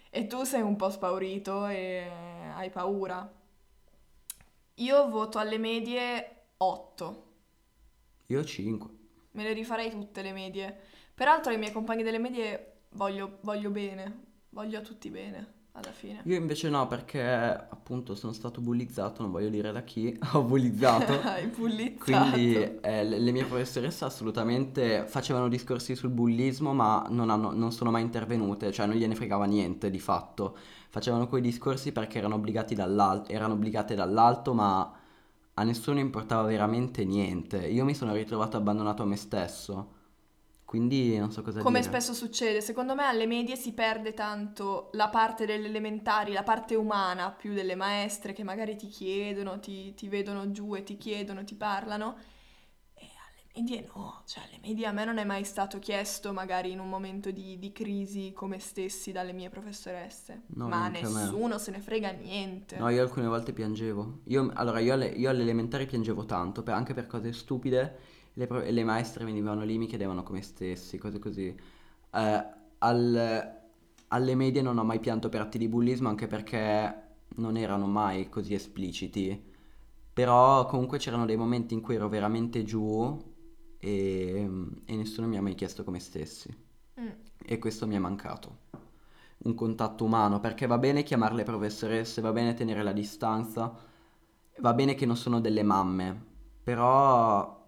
e 0.09 0.27
tu 0.27 0.45
sei 0.45 0.61
un 0.61 0.77
po' 0.77 0.89
spaurito 0.89 1.67
e 1.67 2.09
hai 2.55 2.69
paura. 2.69 3.29
Io 4.75 5.09
voto 5.09 5.39
alle 5.39 5.57
medie 5.57 6.43
8. 6.55 7.27
Io 8.27 8.41
5. 8.41 8.89
Me 9.31 9.43
le 9.43 9.51
rifarei 9.51 9.89
tutte 9.89 10.21
le 10.21 10.31
medie. 10.31 10.73
Peraltro 11.13 11.51
ai 11.51 11.57
miei 11.57 11.73
compagni 11.73 12.03
delle 12.03 12.17
medie 12.17 12.83
voglio, 12.91 13.39
voglio 13.41 13.71
bene, 13.71 14.23
voglio 14.51 14.79
a 14.79 14.83
tutti 14.83 15.09
bene, 15.09 15.53
alla 15.73 15.91
fine. 15.91 16.21
Io 16.25 16.35
invece 16.35 16.69
no, 16.69 16.87
perché 16.87 17.21
appunto 17.21 18.15
sono 18.15 18.33
stato 18.33 18.61
bullizzato, 18.61 19.21
non 19.21 19.31
voglio 19.31 19.49
dire 19.49 19.71
da 19.71 19.83
chi, 19.83 20.17
ho 20.33 20.43
bullizzato. 20.43 21.19
Hai 21.21 21.47
bullizzato. 21.47 22.03
Quindi 22.03 22.79
eh, 22.81 23.03
le, 23.03 23.31
mie 23.31 23.45
professoresse 23.45 24.05
assolutamente 24.05 25.05
facevano 25.07 25.47
discorsi 25.47 25.95
sul 25.95 26.09
bullismo, 26.09 26.73
ma 26.73 27.05
non, 27.09 27.29
hanno- 27.29 27.51
non 27.51 27.71
sono 27.71 27.91
mai 27.91 28.01
intervenute, 28.01 28.71
cioè 28.71 28.85
non 28.85 28.95
gliene 28.95 29.15
fregava 29.15 29.45
niente 29.45 29.89
di 29.89 29.99
fatto. 29.99 30.57
Facevano 30.89 31.27
quei 31.27 31.41
discorsi 31.41 31.91
perché 31.91 32.17
erano 32.17 32.35
obbligati 32.35 32.73
dall'alto, 32.75 33.31
erano 33.31 33.53
obbligate 33.53 33.95
dall'alto, 33.95 34.53
ma 34.53 34.91
a 35.53 35.63
nessuno 35.63 35.99
importava 35.99 36.43
veramente 36.43 37.03
niente. 37.05 37.57
Io 37.67 37.83
mi 37.85 37.93
sono 37.93 38.13
ritrovato 38.13 38.57
abbandonato 38.57 39.03
a 39.03 39.05
me 39.05 39.15
stesso, 39.17 39.93
quindi 40.69 41.17
non 41.17 41.31
so 41.31 41.41
cosa 41.41 41.61
Come 41.61 41.79
dire. 41.79 41.91
spesso 41.91 42.13
succede, 42.13 42.61
secondo 42.61 42.93
me 42.93 43.05
alle 43.05 43.25
medie 43.25 43.55
si 43.55 43.73
perde 43.73 44.13
tanto 44.13 44.89
la 44.93 45.09
parte 45.09 45.45
delle 45.47 45.65
elementari, 45.67 46.31
la 46.31 46.43
parte 46.43 46.75
umana 46.75 47.31
più 47.31 47.53
delle 47.53 47.73
maestre 47.75 48.33
che 48.33 48.43
magari 48.43 48.75
ti 48.75 48.87
chiedono, 48.87 49.59
ti, 49.59 49.95
ti 49.95 50.07
vedono 50.07 50.51
giù 50.51 50.75
e 50.75 50.83
ti 50.83 50.95
chiedono, 50.97 51.43
ti 51.43 51.55
parlano. 51.55 52.17
E 52.93 53.01
alle 53.03 53.43
medie 53.55 53.83
no, 53.95 54.21
cioè 54.27 54.43
alle 54.43 54.59
medie 54.61 54.85
a 54.85 54.91
me 54.91 55.05
non 55.05 55.17
è 55.17 55.23
mai 55.25 55.43
stato 55.43 55.79
chiesto 55.79 56.33
magari 56.33 56.71
in 56.71 56.79
un 56.79 56.87
momento 56.89 57.31
di, 57.31 57.57
di 57.57 57.71
crisi 57.71 58.31
come 58.33 58.59
stessi 58.59 59.11
dalle 59.11 59.33
mie 59.33 59.49
professoresse, 59.49 60.43
No, 60.55 60.67
ma 60.67 60.87
nessuno 60.87 61.57
se 61.57 61.71
ne 61.71 61.79
frega 61.79 62.11
niente. 62.11 62.77
No, 62.77 62.89
io 62.89 63.01
alcune 63.01 63.27
volte 63.27 63.53
piangevo. 63.53 64.21
Io, 64.25 64.51
allora, 64.53 64.79
io 64.79 64.93
alle, 64.93 65.07
io 65.07 65.29
alle 65.29 65.41
elementari 65.41 65.85
piangevo 65.85 66.25
tanto, 66.25 66.63
per- 66.63 66.73
anche 66.73 66.93
per 66.93 67.07
cose 67.07 67.33
stupide. 67.33 67.97
Le, 68.33 68.47
pro- 68.47 68.61
le 68.61 68.83
maestre 68.83 69.25
venivano 69.25 69.63
lì, 69.63 69.77
mi 69.77 69.87
chiedevano 69.87 70.23
come 70.23 70.41
stessi, 70.41 70.97
cose 70.97 71.19
così. 71.19 71.47
Eh, 72.11 72.45
al- 72.79 73.57
alle 74.07 74.35
medie 74.35 74.61
non 74.61 74.77
ho 74.77 74.83
mai 74.83 74.99
pianto 74.99 75.29
per 75.29 75.41
atti 75.41 75.57
di 75.57 75.67
bullismo, 75.67 76.09
anche 76.09 76.27
perché 76.27 77.07
non 77.35 77.57
erano 77.57 77.85
mai 77.87 78.29
così 78.29 78.53
espliciti. 78.53 79.47
Però 80.13 80.65
comunque 80.65 80.97
c'erano 80.97 81.25
dei 81.25 81.37
momenti 81.37 81.73
in 81.73 81.81
cui 81.81 81.95
ero 81.95 82.09
veramente 82.09 82.63
giù 82.63 83.17
e, 83.79 84.49
e 84.85 84.95
nessuno 84.95 85.27
mi 85.27 85.37
ha 85.37 85.41
mai 85.41 85.55
chiesto 85.55 85.83
come 85.83 85.99
stessi. 85.99 86.53
Mm. 86.99 87.07
E 87.45 87.59
questo 87.59 87.87
mi 87.87 87.95
è 87.95 87.99
mancato. 87.99 88.67
Un 89.39 89.55
contatto 89.55 90.03
umano, 90.03 90.39
perché 90.39 90.65
va 90.67 90.77
bene 90.77 91.03
chiamarle 91.03 91.43
professoresse, 91.43 92.21
va 92.21 92.31
bene 92.33 92.53
tenere 92.53 92.83
la 92.83 92.91
distanza, 92.91 93.73
va 94.59 94.73
bene 94.73 94.95
che 94.95 95.05
non 95.05 95.15
sono 95.15 95.39
delle 95.39 95.63
mamme, 95.63 96.25
però 96.63 97.58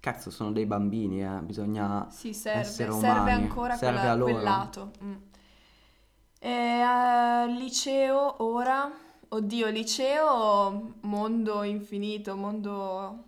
cazzo 0.00 0.30
sono 0.30 0.50
dei 0.52 0.66
bambini, 0.66 1.22
eh, 1.22 1.40
bisogna 1.42 2.08
Sì, 2.10 2.32
serve, 2.34 2.60
essere 2.60 2.90
serve 2.92 3.08
umani, 3.08 3.30
ancora 3.32 3.76
serve 3.76 3.98
quella- 3.98 4.10
a 4.12 4.14
loro. 4.16 4.32
quel 4.32 4.44
lato. 4.44 4.90
Mm. 5.04 5.14
E, 6.38 6.48
eh, 6.50 7.46
liceo 7.48 8.42
ora, 8.42 8.90
oddio, 9.28 9.68
liceo, 9.68 10.94
mondo 11.02 11.62
infinito, 11.62 12.34
mondo... 12.36 13.24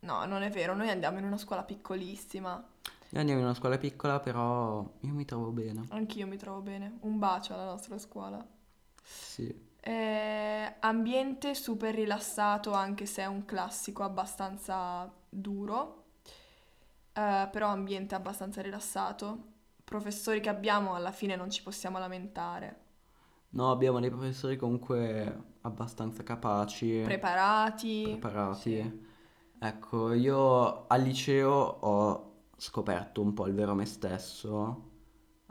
No, 0.00 0.24
non 0.26 0.42
è 0.42 0.50
vero, 0.50 0.74
noi 0.76 0.90
andiamo 0.90 1.18
in 1.18 1.24
una 1.24 1.38
scuola 1.38 1.62
piccolissima. 1.64 2.52
Noi 2.52 3.20
andiamo 3.20 3.40
in 3.40 3.46
una 3.46 3.54
scuola 3.54 3.78
piccola, 3.78 4.20
però 4.20 4.80
io 5.00 5.12
mi 5.12 5.24
trovo 5.24 5.50
bene. 5.50 5.84
Anch'io 5.90 6.26
mi 6.26 6.36
trovo 6.36 6.60
bene. 6.60 6.98
Un 7.00 7.18
bacio 7.18 7.54
alla 7.54 7.64
nostra 7.64 7.96
scuola. 7.98 8.44
Sì. 9.02 9.72
Eh, 9.80 10.74
ambiente 10.80 11.54
super 11.54 11.94
rilassato, 11.94 12.72
anche 12.72 13.06
se 13.06 13.22
è 13.22 13.26
un 13.26 13.44
classico 13.44 14.02
abbastanza 14.02 15.10
duro. 15.28 16.03
Eh, 17.16 17.48
però 17.50 17.68
ambiente 17.68 18.14
abbastanza 18.14 18.60
rilassato. 18.62 19.52
Professori 19.84 20.40
che 20.40 20.48
abbiamo, 20.48 20.94
alla 20.94 21.12
fine 21.12 21.34
non 21.36 21.50
ci 21.50 21.62
possiamo 21.62 21.98
lamentare. 21.98 22.82
No, 23.50 23.70
abbiamo 23.70 24.00
dei 24.00 24.10
professori 24.10 24.56
comunque 24.56 25.44
abbastanza 25.62 26.22
capaci, 26.24 27.02
Preparati. 27.02 28.02
preparati. 28.02 28.60
Sì. 28.60 29.02
Ecco, 29.58 30.12
io 30.12 30.86
al 30.88 31.02
liceo 31.02 31.50
ho 31.52 32.32
scoperto 32.56 33.22
un 33.22 33.32
po' 33.34 33.46
il 33.46 33.54
vero 33.54 33.74
me 33.74 33.84
stesso, 33.86 34.90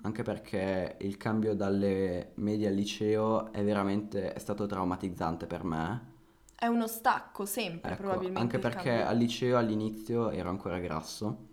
anche 0.03 0.23
perché 0.23 0.97
il 1.01 1.17
cambio 1.17 1.55
dalle 1.55 2.33
medie 2.35 2.67
al 2.67 2.73
liceo 2.75 3.51
è 3.53 3.63
veramente, 3.63 4.33
è 4.33 4.39
stato 4.39 4.65
traumatizzante 4.65 5.47
per 5.47 5.63
me. 5.63 6.11
È 6.55 6.65
uno 6.67 6.87
stacco 6.87 7.45
sempre, 7.45 7.93
Ecco, 7.93 7.95
probabilmente. 7.95 8.39
anche 8.39 8.59
perché 8.59 8.89
cambio. 8.91 9.07
al 9.07 9.17
liceo 9.17 9.57
all'inizio 9.57 10.29
ero 10.31 10.49
ancora 10.49 10.79
grasso 10.79 11.49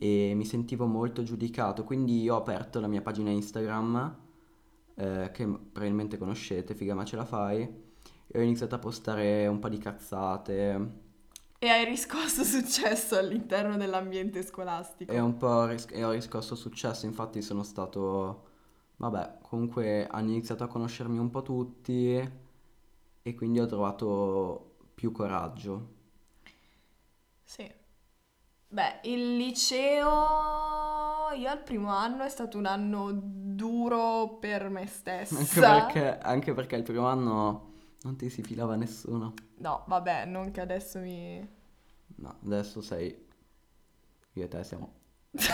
e 0.00 0.32
mi 0.36 0.46
sentivo 0.46 0.86
molto 0.86 1.22
giudicato, 1.24 1.84
quindi 1.84 2.28
ho 2.30 2.36
aperto 2.36 2.80
la 2.80 2.88
mia 2.88 3.02
pagina 3.02 3.30
Instagram, 3.30 4.18
eh, 4.96 5.30
che 5.32 5.44
probabilmente 5.46 6.18
conoscete, 6.18 6.74
figa 6.74 6.94
ma 6.94 7.04
ce 7.04 7.16
la 7.16 7.26
fai, 7.26 7.62
e 8.28 8.38
ho 8.38 8.42
iniziato 8.42 8.76
a 8.76 8.78
postare 8.80 9.46
un 9.48 9.58
po' 9.60 9.68
di 9.70 9.78
cazzate 9.78 10.98
E 11.58 11.68
hai 11.68 11.84
riscosso 11.86 12.44
successo 12.44 13.16
all'interno 13.16 13.76
dell'ambiente 13.78 14.42
scolastico. 14.42 15.16
e 15.16 15.18
un 15.20 15.36
po' 15.36 15.66
ris- 15.66 15.86
e 15.90 16.04
ho 16.04 16.10
riscosso 16.12 16.54
successo, 16.54 17.04
infatti 17.06 17.42
sono 17.42 17.62
stato, 17.64 18.46
vabbè, 18.96 19.38
comunque 19.42 20.06
hanno 20.06 20.30
iniziato 20.30 20.64
a 20.64 20.68
conoscermi 20.68 21.18
un 21.18 21.30
po' 21.30 21.42
tutti 21.42 22.16
e 23.22 23.34
quindi 23.34 23.60
ho 23.60 23.66
trovato 23.66 24.76
più 24.94 25.12
coraggio. 25.12 25.98
Sì. 27.44 27.70
Beh, 28.72 29.00
il 29.02 29.36
liceo, 29.36 30.06
io 31.34 31.50
al 31.50 31.60
primo 31.60 31.90
anno 31.90 32.22
è 32.22 32.28
stato 32.28 32.56
un 32.56 32.66
anno 32.66 33.10
duro 33.12 34.38
per 34.38 34.68
me 34.68 34.86
stessa. 34.86 35.36
Anche 35.36 35.60
perché, 35.60 36.18
anche 36.18 36.54
perché 36.54 36.76
il 36.76 36.84
primo 36.84 37.08
anno 37.08 37.72
non 38.02 38.14
ti 38.14 38.30
si 38.30 38.44
filava 38.44 38.76
nessuno. 38.76 39.34
No, 39.56 39.82
vabbè, 39.88 40.24
non 40.26 40.52
che 40.52 40.60
adesso 40.60 41.00
mi... 41.00 41.44
No, 42.14 42.38
adesso 42.44 42.80
sei... 42.80 43.26
Io 44.34 44.44
e 44.44 44.48
te 44.48 44.62
siamo... 44.62 44.92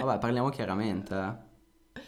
Vabbè, 0.00 0.18
parliamo 0.18 0.50
chiaramente, 0.50 1.14
eh. 1.14 2.02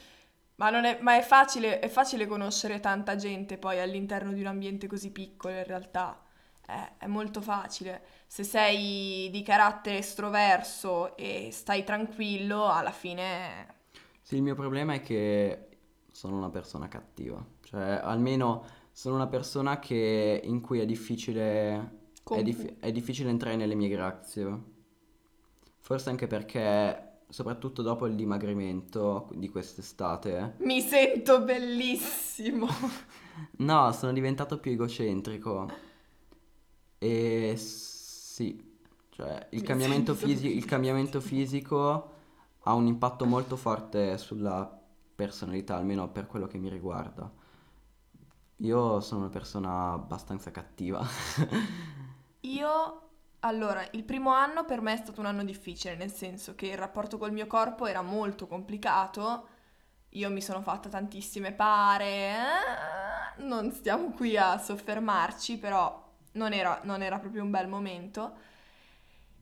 Ma, 0.57 0.83
è, 0.83 0.99
ma 1.01 1.17
è 1.17 1.23
facile, 1.23 1.79
è 1.79 1.89
facile 1.89 2.27
conoscere 2.27 2.79
tanta 2.79 3.17
gente 3.17 3.57
poi 3.57 3.81
all'interno 3.81 4.33
di 4.33 4.41
un 4.41 4.49
ambiente 4.49 4.87
così 4.87 5.11
piccolo, 5.11 5.55
in 5.55 5.65
realtà. 5.65 6.21
È, 6.67 6.93
è 6.99 7.07
molto 7.07 7.41
facile. 7.41 8.03
Se 8.27 8.43
sei 8.43 9.31
di 9.31 9.43
carattere 9.43 9.99
estroverso 9.99 11.17
e 11.17 11.51
stai 11.53 11.85
tranquillo, 11.85 12.67
alla 12.69 12.91
fine... 12.91 13.75
Sì, 14.21 14.35
il 14.37 14.43
mio 14.43 14.57
problema 14.57 14.95
è 14.95 15.01
che 15.01 15.69
sono 16.11 16.37
una 16.37 16.51
persona 16.51 16.89
cattiva. 16.89 17.45
Cioè, 17.63 18.01
almeno 18.03 18.65
sono 18.91 19.15
una 19.15 19.29
persona 19.29 19.79
che, 19.79 20.41
in 20.43 20.61
cui 20.61 20.81
è 20.81 20.87
difficile... 20.87 22.05
È, 22.29 22.43
dif- 22.43 22.81
è 22.81 22.91
difficile 22.91 23.31
entrare 23.31 23.55
nelle 23.55 23.77
mie 23.77 23.89
grazie. 23.89 24.75
Forse 25.79 26.11
anche 26.11 26.27
perché, 26.27 27.21
soprattutto 27.29 27.83
dopo 27.83 28.07
il 28.07 28.17
dimagrimento 28.17 29.29
di 29.35 29.49
quest'estate... 29.49 30.57
Mi 30.59 30.81
sento 30.81 31.43
bellissimo. 31.43 32.67
No, 33.59 33.93
sono 33.93 34.15
diventato 34.15 34.59
più 34.59 34.71
egocentrico. 34.71 35.71
E 36.99 37.55
sì, 37.57 38.79
cioè 39.11 39.47
il 39.51 39.63
cambiamento, 39.63 40.15
fisi- 40.15 40.57
il 40.57 40.65
cambiamento 40.65 41.21
fisico 41.21 42.13
ha 42.61 42.75
un 42.75 42.87
impatto 42.87 43.25
molto 43.27 43.57
forte 43.57 44.19
sulla 44.19 44.69
personalità, 45.15 45.77
almeno 45.77 46.09
per 46.11 46.27
quello 46.27 46.47
che 46.47 46.59
mi 46.59 46.69
riguarda. 46.69 47.31
Io 48.61 49.01
sono 49.01 49.21
una 49.21 49.29
persona 49.31 49.93
abbastanza 49.93 50.51
cattiva. 50.51 51.05
Io, 52.41 53.01
allora, 53.41 53.87
il 53.93 54.05
primo 54.05 54.33
anno 54.33 54.65
per 54.65 54.81
me 54.81 54.93
è 54.95 54.97
stato 54.97 55.21
un 55.21 55.27
anno 55.27 55.45
difficile, 55.45 55.97
nel 55.97 56.13
senso 56.13 56.55
che 56.55 56.69
il 56.69 56.79
rapporto 56.79 57.19
col 57.19 57.33
mio 57.33 57.47
corpo 57.47 57.87
era 57.87 58.03
molto 58.03 58.47
complicato. 58.47 59.49
Io 60.11 60.31
mi 60.31 60.41
sono 60.41 60.63
fatta 60.63 60.89
tantissime 60.89 61.53
pare, 61.53 62.07
eh, 63.37 63.43
non 63.45 63.73
stiamo 63.73 64.13
qui 64.13 64.37
a 64.37 64.57
soffermarci, 64.59 65.59
però 65.59 66.06
non 66.37 66.53
era, 66.53 66.81
non 66.85 67.03
era 67.03 67.19
proprio 67.19 67.43
un 67.43 67.51
bel 67.51 67.69
momento. 67.69 68.35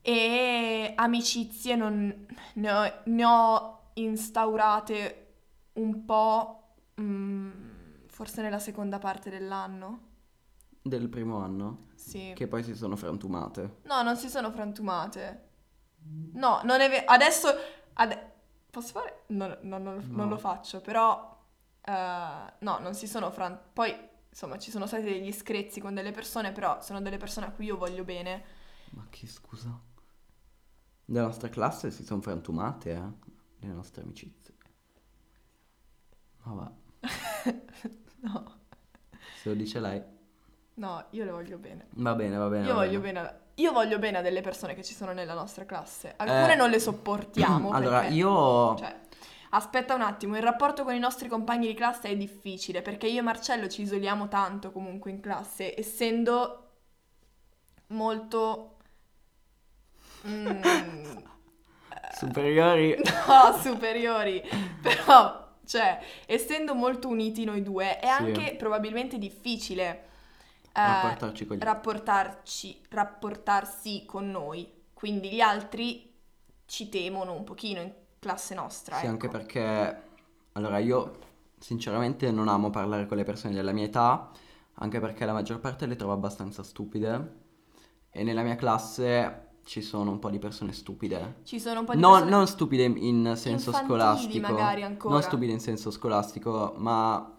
E 0.06 0.92
amicizie 0.96 1.76
non, 1.76 2.26
ne 2.54 2.72
ho, 2.72 2.92
ne 3.04 3.24
ho 3.24 3.80
instaurate 3.94 5.20
un 5.74 6.04
po', 6.04 6.74
mm, 7.00 7.50
forse 8.08 8.42
nella 8.42 8.58
seconda 8.58 8.98
parte 8.98 9.30
dell'anno. 9.30 10.00
Del 10.82 11.08
primo 11.08 11.38
anno, 11.38 11.86
Sì. 11.94 12.32
che 12.34 12.46
poi 12.46 12.62
si 12.62 12.74
sono 12.74 12.96
frantumate. 12.96 13.76
No, 13.84 14.02
non 14.02 14.16
si 14.16 14.28
sono 14.28 14.50
frantumate. 14.50 15.48
No, 16.34 16.60
non 16.64 16.80
è 16.80 16.90
vero. 16.90 17.04
Adesso... 17.06 17.48
ade- 17.94 18.32
Posso 18.70 18.92
fare? 18.92 19.22
Non, 19.28 19.56
non- 19.62 19.82
non- 19.82 19.94
non 20.10 20.24
No. 20.26 20.28
lo 20.28 20.36
faccio, 20.36 20.80
però... 20.82 21.32
eh, 21.80 22.52
no, 22.58 22.78
non 22.78 22.92
si 22.94 23.06
sono 23.06 23.30
fran... 23.30 23.58
Poi, 23.72 23.96
insomma, 24.34 24.58
ci 24.58 24.72
sono 24.72 24.86
stati 24.88 25.04
degli 25.04 25.30
screzi 25.32 25.78
con 25.80 25.94
delle 25.94 26.10
persone, 26.10 26.50
però 26.50 26.82
sono 26.82 27.00
delle 27.00 27.18
persone 27.18 27.46
a 27.46 27.50
cui 27.52 27.66
io 27.66 27.76
voglio 27.76 28.02
bene. 28.02 28.42
Ma 28.90 29.06
che 29.08 29.28
scusa? 29.28 29.80
Della 31.04 31.26
nostra 31.26 31.48
classe 31.48 31.92
si 31.92 32.04
sono 32.04 32.20
frantumate, 32.20 32.90
eh? 32.92 33.66
Le 33.66 33.72
nostre 33.72 34.02
amicizie. 34.02 34.52
Vabbè, 36.42 36.72
No, 38.22 38.54
se 39.40 39.48
lo 39.50 39.54
dice 39.54 39.78
lei. 39.80 40.02
no, 40.74 41.06
io 41.10 41.24
le 41.24 41.30
voglio 41.30 41.56
bene. 41.58 41.86
Va 41.92 42.14
bene, 42.16 42.36
va 42.36 42.48
bene. 42.48 42.66
Io 42.66 42.74
va 42.74 42.84
voglio 42.84 43.00
bene. 43.00 43.12
bene, 43.12 43.26
a- 43.28 43.38
io 43.56 43.72
voglio 43.72 43.98
bene 44.00 44.18
a 44.18 44.20
delle 44.22 44.40
persone 44.40 44.74
che 44.74 44.82
ci 44.82 44.94
sono 44.94 45.12
nella 45.12 45.34
nostra 45.34 45.64
classe. 45.64 46.14
Alcune 46.16 46.54
Eh, 46.54 46.56
non 46.56 46.70
le 46.70 46.80
sopportiamo. 46.80 47.70
Allora, 47.72 48.00
perché- 48.00 48.14
io... 48.16 48.74
Cioè, 48.76 49.00
aspetta 49.56 49.94
un 49.94 50.02
attimo, 50.02 50.36
il 50.36 50.42
rapporto 50.42 50.84
con 50.84 50.94
i 50.94 50.98
nostri 50.98 51.28
compagni 51.28 51.66
di 51.66 51.74
classe 51.74 52.08
è 52.08 52.16
difficile 52.16 52.82
perché 52.82 53.06
io 53.06 53.20
e 53.20 53.22
Marcello 53.22 53.68
ci 53.68 53.82
isoliamo 53.82 54.28
tanto 54.28 54.70
comunque 54.72 55.10
in 55.10 55.20
classe, 55.20 55.78
essendo 55.78 56.70
molto... 57.88 58.76
mm, 60.26 60.62
Superiori. 62.16 62.96
no, 63.26 63.58
superiori, 63.60 64.42
però, 64.80 65.52
cioè, 65.64 65.98
essendo 66.26 66.74
molto 66.74 67.08
uniti 67.08 67.44
noi 67.44 67.62
due, 67.62 67.98
è 67.98 68.06
Sì. 68.06 68.10
anche 68.10 68.54
probabilmente 68.56 69.18
difficile 69.18 70.08
eh, 70.72 70.82
Rapportarci 70.82 71.46
con 71.46 71.56
gli 71.56 71.60
rapportarci, 71.62 72.82
rapportarsi 72.90 74.04
con 74.06 74.30
noi. 74.30 74.70
Quindi 74.92 75.30
gli 75.30 75.40
altri 75.40 76.12
ci 76.66 76.88
temono 76.88 77.32
un 77.34 77.44
pochino 77.44 77.80
in 77.80 77.92
classe 78.24 78.54
nostra, 78.54 78.96
Sì, 78.96 79.06
anche 79.06 79.26
ecco. 79.26 79.36
perché... 79.38 80.02
Allora, 80.52 80.78
io 80.78 81.18
sinceramente 81.58 82.30
non 82.30 82.48
amo 82.48 82.70
parlare 82.70 83.06
con 83.06 83.16
le 83.16 83.24
persone 83.24 83.54
della 83.54 83.72
mia 83.72 83.84
età, 83.84 84.30
anche 84.74 85.00
perché 85.00 85.24
la 85.24 85.32
maggior 85.32 85.58
parte 85.60 85.86
le 85.86 85.96
trovo 85.96 86.12
abbastanza 86.12 86.62
stupide. 86.62 87.42
E 88.10 88.22
nella 88.22 88.42
mia 88.42 88.54
classe 88.54 89.40
ci 89.64 89.82
sono 89.82 90.10
un 90.12 90.18
po' 90.20 90.30
di 90.30 90.38
persone 90.38 90.72
stupide. 90.72 91.36
Ci 91.42 91.58
sono 91.58 91.80
un 91.80 91.86
po' 91.86 91.94
di 91.94 92.00
No, 92.00 92.10
persone 92.12 92.30
non 92.30 92.46
stupide 92.46 92.84
in 92.84 93.32
senso 93.36 93.72
scolastico. 93.72 94.52
magari 94.52 94.82
ancora. 94.84 95.14
Non 95.14 95.22
stupide 95.22 95.52
in 95.52 95.60
senso 95.60 95.90
scolastico, 95.90 96.74
ma 96.76 97.34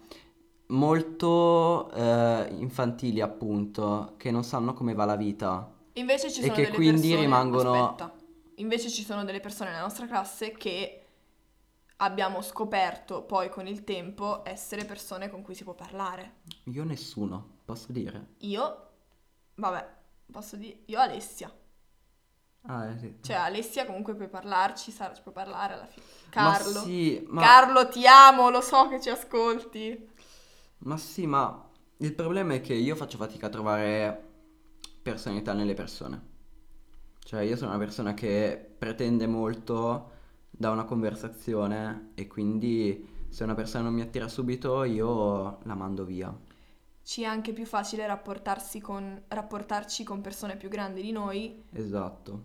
molto 0.68 1.90
eh, 1.92 2.48
infantili, 2.58 3.20
appunto, 3.20 4.14
che 4.16 4.30
non 4.30 4.44
sanno 4.44 4.74
come 4.74 4.94
va 4.94 5.04
la 5.04 5.16
vita. 5.16 5.72
Invece 5.94 6.30
ci 6.30 6.40
E 6.40 6.42
sono 6.42 6.54
che 6.54 6.62
delle 6.64 6.74
quindi 6.74 7.00
persone... 7.08 7.20
rimangono- 7.20 7.84
Aspetta. 7.84 8.12
Invece 8.56 8.90
ci 8.90 9.04
sono 9.04 9.24
delle 9.24 9.40
persone 9.40 9.70
nella 9.70 9.82
nostra 9.82 10.06
classe 10.06 10.52
che 10.52 11.06
abbiamo 11.98 12.42
scoperto 12.42 13.22
poi 13.22 13.48
con 13.48 13.66
il 13.66 13.84
tempo 13.84 14.42
essere 14.44 14.84
persone 14.84 15.30
con 15.30 15.42
cui 15.42 15.54
si 15.54 15.64
può 15.64 15.74
parlare. 15.74 16.40
Io 16.64 16.84
nessuno, 16.84 17.58
posso 17.64 17.92
dire. 17.92 18.34
Io, 18.38 18.88
vabbè, 19.54 19.94
posso 20.30 20.56
dire, 20.56 20.80
io 20.86 20.98
Alessia. 21.00 21.52
Ah, 22.68 22.86
eh, 22.86 22.98
sì. 22.98 23.16
Cioè 23.22 23.36
Alessia 23.36 23.86
comunque 23.86 24.14
puoi 24.14 24.28
parlarci, 24.28 24.90
Sara 24.90 25.14
ci 25.14 25.22
può 25.22 25.32
parlare 25.32 25.74
alla 25.74 25.86
fine. 25.86 26.04
Ma 26.34 26.52
Carlo. 26.52 26.80
sì, 26.80 27.24
ma... 27.28 27.40
Carlo, 27.40 27.88
ti 27.88 28.06
amo, 28.06 28.50
lo 28.50 28.60
so 28.60 28.88
che 28.88 29.00
ci 29.00 29.08
ascolti. 29.08 30.14
Ma 30.78 30.96
sì, 30.96 31.26
ma 31.26 31.70
il 31.98 32.14
problema 32.14 32.54
è 32.54 32.60
che 32.60 32.74
io 32.74 32.96
faccio 32.96 33.16
fatica 33.16 33.46
a 33.46 33.50
trovare 33.50 34.24
personalità 35.02 35.52
nelle 35.52 35.74
persone. 35.74 36.34
Cioè, 37.26 37.40
io 37.40 37.56
sono 37.56 37.70
una 37.70 37.78
persona 37.80 38.14
che 38.14 38.74
pretende 38.78 39.26
molto 39.26 40.12
da 40.48 40.70
una 40.70 40.84
conversazione 40.84 42.12
e 42.14 42.28
quindi 42.28 43.26
se 43.28 43.42
una 43.42 43.56
persona 43.56 43.82
non 43.82 43.94
mi 43.94 44.00
attira 44.00 44.28
subito 44.28 44.84
io 44.84 45.58
la 45.64 45.74
mando 45.74 46.04
via. 46.04 46.32
Ci 47.02 47.22
è 47.22 47.24
anche 47.24 47.52
più 47.52 47.66
facile 47.66 48.06
rapportarsi 48.06 48.80
con, 48.80 49.24
rapportarci 49.26 50.04
con 50.04 50.20
persone 50.20 50.56
più 50.56 50.68
grandi 50.68 51.02
di 51.02 51.10
noi 51.10 51.64
Esatto. 51.72 52.42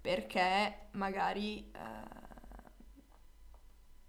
perché 0.00 0.88
magari 0.94 1.70
eh, 1.70 1.78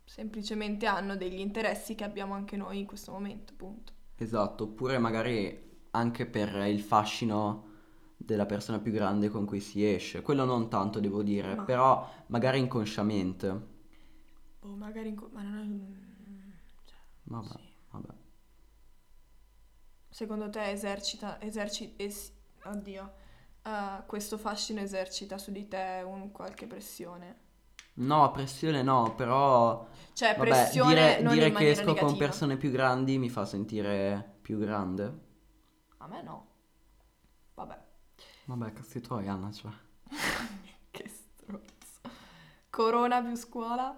semplicemente 0.06 0.88
hanno 0.88 1.16
degli 1.16 1.40
interessi 1.40 1.94
che 1.94 2.04
abbiamo 2.04 2.34
anche 2.34 2.58
noi 2.58 2.80
in 2.80 2.88
questo 2.88 3.12
momento, 3.12 3.54
punto. 3.56 3.94
Esatto, 4.16 4.64
oppure 4.64 4.98
magari 4.98 5.84
anche 5.92 6.26
per 6.26 6.56
il 6.66 6.82
fascino 6.82 7.74
della 8.18 8.46
persona 8.46 8.80
più 8.80 8.92
grande 8.92 9.30
con 9.30 9.46
cui 9.46 9.60
si 9.60 9.86
esce. 9.86 10.22
Quello 10.22 10.46
non 10.46 10.70
tanto, 10.70 11.00
devo 11.00 11.24
dire, 11.24 11.56
Ma- 11.56 11.64
però 11.64 12.10
magari 12.28 12.60
inconsciamente. 12.60 13.74
Boh, 14.62 14.76
magari 14.76 15.10
in 15.10 15.16
co- 15.16 15.30
ma 15.32 15.42
non 15.44 15.56
è... 15.58 16.86
cioè, 16.86 16.98
Vabbè, 17.24 17.56
sì. 17.56 17.60
vabbè. 17.92 18.14
Secondo 20.10 20.50
te 20.50 20.72
esercita, 20.72 21.40
eserci, 21.42 21.94
es- 21.98 22.32
oddio, 22.64 23.14
eh, 23.64 24.04
questo 24.08 24.38
fascino 24.40 24.80
esercita 24.82 25.38
su 25.38 25.52
di 25.52 25.68
te 25.68 26.02
un 26.06 26.32
qualche 26.32 26.66
pressione? 26.68 27.44
No, 27.98 28.32
pressione 28.32 28.82
no, 28.84 29.16
però 29.16 29.86
Cioè, 30.14 30.36
vabbè, 30.36 30.78
pressione 30.78 30.80
dire, 30.80 31.26
dire 31.26 31.52
che 31.52 31.70
esco 31.72 31.96
con 31.96 32.16
negativa. 32.16 32.16
persone 32.16 32.58
più 32.58 32.70
grandi 32.72 33.18
mi 33.18 33.30
fa 33.30 33.44
sentire 33.46 34.38
più 34.42 34.58
grande. 34.60 35.24
A 36.00 36.08
me 36.08 36.22
no. 36.24 36.38
Vabbè. 37.56 37.85
Vabbè, 38.46 38.74
cazzi 38.74 39.02
tuoi, 39.02 39.28
Anna, 39.28 39.52
cioè. 39.52 39.72
Che 40.92 41.08
stronzo. 41.08 42.02
Corona 42.70 43.22
più 43.22 43.36
scuola? 43.36 43.92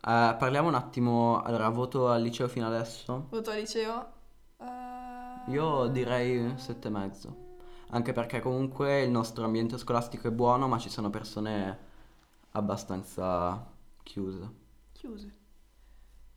Eh, 0.00 0.36
parliamo 0.38 0.68
un 0.68 0.74
attimo, 0.74 1.42
allora, 1.42 1.68
voto 1.68 2.08
al 2.08 2.22
liceo 2.22 2.48
fino 2.48 2.66
adesso. 2.66 3.26
Voto 3.30 3.50
al 3.50 3.58
liceo? 3.58 4.12
Eh, 4.58 5.50
Io 5.50 5.86
direi 5.88 6.54
sette 6.58 6.88
e 6.88 6.90
mezzo. 6.90 7.46
Anche 7.90 8.12
perché 8.12 8.40
comunque 8.40 9.02
il 9.02 9.10
nostro 9.10 9.44
ambiente 9.44 9.78
scolastico 9.78 10.28
è 10.28 10.30
buono, 10.30 10.68
ma 10.68 10.78
ci 10.78 10.90
sono 10.90 11.10
persone 11.10 11.78
abbastanza 12.52 13.66
chiuse. 14.02 14.50
Chiuse. 14.92 15.34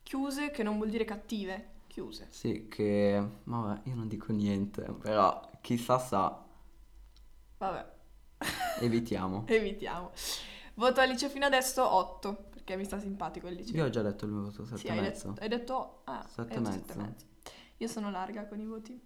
Chiuse 0.04 0.52
che 0.52 0.64
non 0.64 0.78
vuol 0.78 0.90
dire 0.90 1.06
cattive. 1.06 1.70
Chiuse. 1.88 2.28
Sì, 2.30 2.68
che... 2.70 3.22
Vabbè, 3.44 3.82
io 3.90 3.96
non 3.96 4.08
dico 4.08 4.32
niente, 4.32 4.84
però 4.94 5.50
chissà 5.62 6.00
sa, 6.00 6.42
Vabbè, 7.62 7.86
evitiamo. 8.80 9.44
evitiamo. 9.48 10.10
Voto 10.74 11.00
al 11.00 11.10
liceo 11.10 11.30
fino 11.30 11.46
adesso 11.46 11.88
8, 11.88 12.48
perché 12.50 12.76
mi 12.76 12.86
sta 12.86 13.00
simpatico 13.00 13.48
il 13.48 13.54
liceo. 13.54 13.76
Io 13.76 13.86
ho 13.86 13.90
già 13.90 14.02
detto 14.02 14.26
il 14.26 14.32
mio 14.32 14.42
voto, 14.46 14.66
sette 14.66 14.80
Sì, 14.80 14.88
e 14.88 14.90
hai 14.90 15.00
mezzo. 15.00 15.28
detto, 15.28 15.42
hai 15.42 15.48
detto, 15.48 16.02
ah, 16.06 16.26
Sette 16.28 16.56
hai 16.56 16.64
detto 16.64 16.94
mezzo. 16.96 17.26
Io 17.78 17.88
sono 17.88 18.10
larga 18.10 18.48
con 18.48 18.60
i 18.60 18.66
voti. 18.66 19.00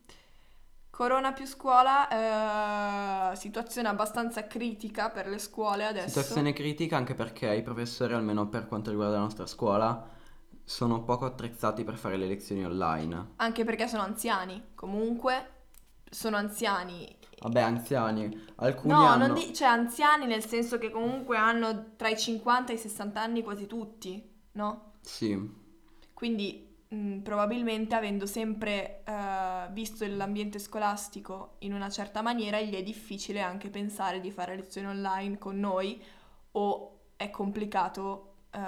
Corona 0.90 1.34
più 1.34 1.46
scuola, 1.46 3.32
eh, 3.34 3.36
situazione 3.36 3.90
abbastanza 3.90 4.48
critica 4.48 5.10
per 5.10 5.28
le 5.28 5.38
scuole 5.38 5.86
adesso. 5.86 6.08
Situazione 6.08 6.54
critica 6.54 6.96
anche 6.96 7.14
perché 7.14 7.54
i 7.54 7.62
professori, 7.62 8.14
almeno 8.14 8.48
per 8.48 8.68
quanto 8.70 8.90
riguarda 8.90 9.16
la 9.16 9.22
nostra 9.24 9.46
scuola, 9.48 10.08
sono 10.64 11.04
poco 11.04 11.26
attrezzati 11.26 11.84
per 11.84 11.98
fare 11.98 12.16
le 12.16 12.28
lezioni 12.28 12.64
online. 12.64 13.34
Anche 13.36 13.66
perché 13.66 13.90
sono 13.90 14.04
anziani. 14.04 14.68
Comunque, 14.76 15.50
sono 16.10 16.38
anziani. 16.38 17.14
Vabbè, 17.42 17.62
anziani, 17.62 18.46
alcuni 18.56 18.94
No, 18.94 19.06
hanno... 19.06 19.28
non 19.28 19.34
di- 19.34 19.54
cioè 19.54 19.68
anziani 19.68 20.26
nel 20.28 20.46
senso 20.46 20.78
che 20.78 20.90
comunque 20.92 21.36
hanno 21.38 21.96
tra 21.98 22.08
i 22.10 22.18
50 22.18 22.72
e 22.72 22.76
i 22.76 22.78
60 22.78 23.22
anni 23.22 23.44
quasi 23.44 23.66
tutti, 23.68 24.24
no? 24.54 24.94
Sì, 25.02 25.32
Quindi 26.14 26.76
mh, 26.88 27.18
probabilmente 27.20 27.96
avendo 27.96 28.26
sempre 28.26 29.04
eh, 29.06 29.68
visto 29.72 30.06
l'ambiente 30.08 30.60
scolastico 30.60 31.56
in 31.60 31.74
una 31.74 31.90
certa 31.90 32.22
maniera, 32.22 32.62
gli 32.62 32.74
è 32.74 32.84
difficile 32.84 33.42
anche 33.42 33.70
pensare 33.70 34.20
di 34.22 34.32
fare 34.32 34.56
lezioni 34.56 34.88
online 34.88 35.38
con 35.38 35.60
noi 35.60 36.02
o 36.54 36.92
è 37.18 37.30
complicato 37.30 38.36
eh, 38.52 38.60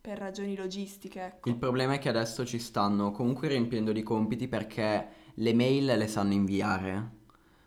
per 0.00 0.18
ragioni 0.18 0.56
logistiche, 0.56 1.24
ecco. 1.24 1.48
il 1.48 1.56
problema 1.56 1.94
è 1.94 1.98
che 1.98 2.08
adesso 2.08 2.44
ci 2.46 2.58
stanno 2.60 3.10
comunque 3.10 3.48
riempiendo 3.48 3.90
di 3.92 4.02
compiti 4.02 4.46
perché 4.48 5.08
le 5.38 5.54
mail 5.54 5.86
le 5.86 6.06
sanno 6.06 6.32
inviare. 6.32 7.16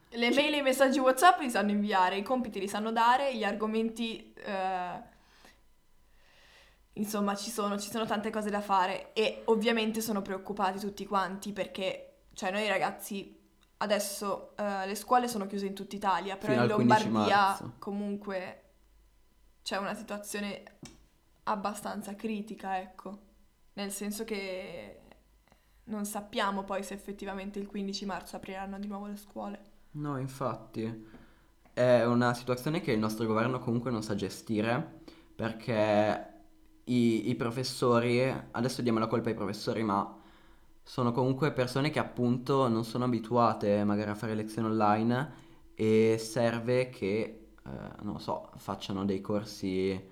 Le 0.10 0.30
mail 0.32 0.54
e 0.54 0.58
i 0.58 0.62
messaggi 0.62 1.00
WhatsApp 1.00 1.40
li 1.42 1.50
sanno 1.50 1.72
inviare, 1.72 2.18
i 2.18 2.24
compiti 2.24 2.60
li 2.60 2.68
sanno 2.68 2.92
dare, 2.92 3.36
gli 3.36 3.44
argomenti... 3.44 4.34
eh, 4.34 5.10
Insomma, 6.96 7.36
ci 7.36 7.50
sono, 7.50 7.80
ci 7.80 7.90
sono 7.90 8.06
tante 8.06 8.30
cose 8.30 8.50
da 8.50 8.60
fare 8.60 9.14
e 9.14 9.44
ovviamente 9.46 10.02
sono 10.02 10.22
preoccupati 10.22 10.78
tutti 10.78 11.06
quanti 11.06 11.54
perché, 11.54 12.24
cioè 12.34 12.52
noi 12.52 12.68
ragazzi, 12.68 13.40
adesso 13.78 14.54
eh, 14.58 14.86
le 14.86 14.96
scuole 14.96 15.30
sono 15.30 15.48
chiuse 15.48 15.68
in 15.68 15.74
tutta 15.74 15.96
Italia, 15.96 16.36
però 16.36 16.52
Fino 16.52 16.66
in 16.66 16.70
al 16.72 16.76
15 16.76 17.04
Lombardia 17.06 17.74
comunque 17.80 18.64
c'è 19.64 19.78
una 19.78 19.94
situazione 19.94 20.64
abbastanza 21.44 22.14
critica, 22.16 22.78
ecco, 22.78 23.20
nel 23.74 23.92
senso 23.92 24.26
che 24.26 25.01
non 25.92 26.06
sappiamo 26.06 26.64
poi 26.64 26.84
se 26.84 26.94
effettivamente 26.96 27.60
il 27.60 27.68
15 27.68 28.06
marzo 28.06 28.36
apriranno 28.36 28.80
di 28.80 28.88
nuovo 28.88 29.08
le 29.08 29.18
scuole. 29.18 29.70
No, 29.94 30.18
infatti, 30.18 31.08
è 31.74 32.04
una 32.06 32.34
situazione 32.34 32.82
che 32.82 32.92
il 32.94 33.00
nostro 33.00 33.26
governo 33.26 33.60
comunque 33.60 33.92
non 33.92 34.04
sa 34.04 34.16
gestire 34.16 35.02
perché 35.36 36.34
i, 36.86 37.30
i 37.30 37.36
professori, 37.36 38.22
adesso 38.52 38.82
diamo 38.82 39.00
la 39.00 39.08
colpa 39.08 39.30
ai 39.30 39.36
professori, 39.36 39.84
ma 39.84 40.18
sono 40.84 41.12
comunque 41.12 41.52
persone 41.52 41.90
che 41.90 42.00
appunto 42.00 42.68
non 42.68 42.84
sono 42.86 43.06
abituate 43.06 43.84
magari 43.84 44.10
a 44.12 44.16
fare 44.16 44.34
lezioni 44.36 44.68
online 44.70 45.34
e 45.76 46.18
serve 46.20 46.90
che, 46.90 47.54
eh, 47.66 47.70
non 48.02 48.14
lo 48.14 48.20
so, 48.20 48.52
facciano 48.56 49.06
dei 49.06 49.22
corsi... 49.22 50.11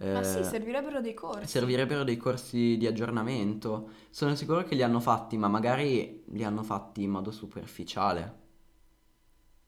Ma 0.00 0.22
sì, 0.22 0.38
eh, 0.38 0.44
servirebbero 0.44 1.00
dei 1.00 1.12
corsi. 1.14 1.46
Servirebbero 1.46 2.04
dei 2.04 2.16
corsi 2.16 2.76
di 2.78 2.86
aggiornamento. 2.86 3.90
Sono 4.08 4.34
sicuro 4.34 4.62
che 4.64 4.74
li 4.74 4.82
hanno 4.82 5.00
fatti, 5.00 5.36
ma 5.36 5.48
magari 5.48 6.24
li 6.28 6.42
hanno 6.42 6.62
fatti 6.62 7.02
in 7.02 7.10
modo 7.10 7.30
superficiale. 7.30 8.38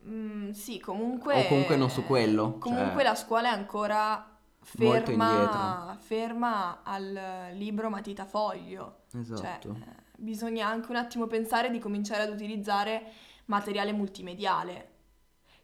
Mm, 0.06 0.50
sì, 0.50 0.80
comunque... 0.80 1.44
O 1.44 1.48
comunque 1.48 1.76
non 1.76 1.90
su 1.90 2.04
quello, 2.04 2.58
Comunque 2.58 2.94
cioè- 2.94 3.02
la 3.04 3.14
scuola 3.14 3.50
è 3.50 3.52
ancora 3.52 4.38
ferma, 4.60 5.96
ferma 6.00 6.82
al 6.82 7.50
libro 7.54 7.90
matita 7.90 8.24
foglio. 8.24 9.02
Cioè, 9.10 9.20
Esatto. 9.20 9.68
eh, 9.68 10.02
bisogna 10.16 10.66
anche 10.66 10.90
un 10.90 10.96
attimo 10.96 11.26
pensare 11.26 11.70
di 11.70 11.78
cominciare 11.78 12.22
ad 12.22 12.30
utilizzare 12.30 13.12
materiale 13.46 13.92
multimediale 13.92 14.88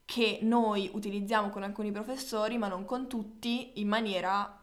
che 0.05 0.39
noi 0.41 0.91
utilizziamo 0.93 1.51
con 1.51 1.63
alcuni 1.63 1.93
professori, 1.93 2.57
ma 2.57 2.67
non 2.67 2.87
con 2.87 3.09
tutti, 3.09 3.79
in 3.81 3.89
maniera 3.89 4.58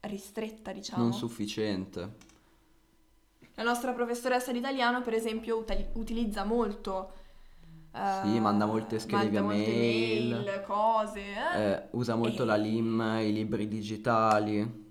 ristretta, 0.00 0.72
diciamo. 0.72 1.02
Non 1.02 1.12
sufficiente. 1.12 2.14
La 3.54 3.62
nostra 3.62 3.92
professoressa 3.92 4.52
di 4.52 4.58
italiano, 4.58 5.00
per 5.00 5.14
esempio, 5.14 5.56
uta- 5.58 5.76
utilizza 5.94 6.44
molto. 6.44 7.12
eh, 7.92 8.20
Sì, 8.22 8.38
manda 8.40 8.66
molte 8.66 8.98
schede 8.98 9.28
via 9.30 9.42
mail. 9.42 10.28
mail, 10.44 10.62
cose. 10.66 11.20
eh. 11.54 11.62
Eh, 11.62 11.88
usa 11.92 12.14
molto 12.14 12.42
E- 12.42 12.46
la 12.46 12.56
LIM, 12.56 13.00
i 13.22 13.32
libri 13.32 13.66
digitali. 13.68 14.84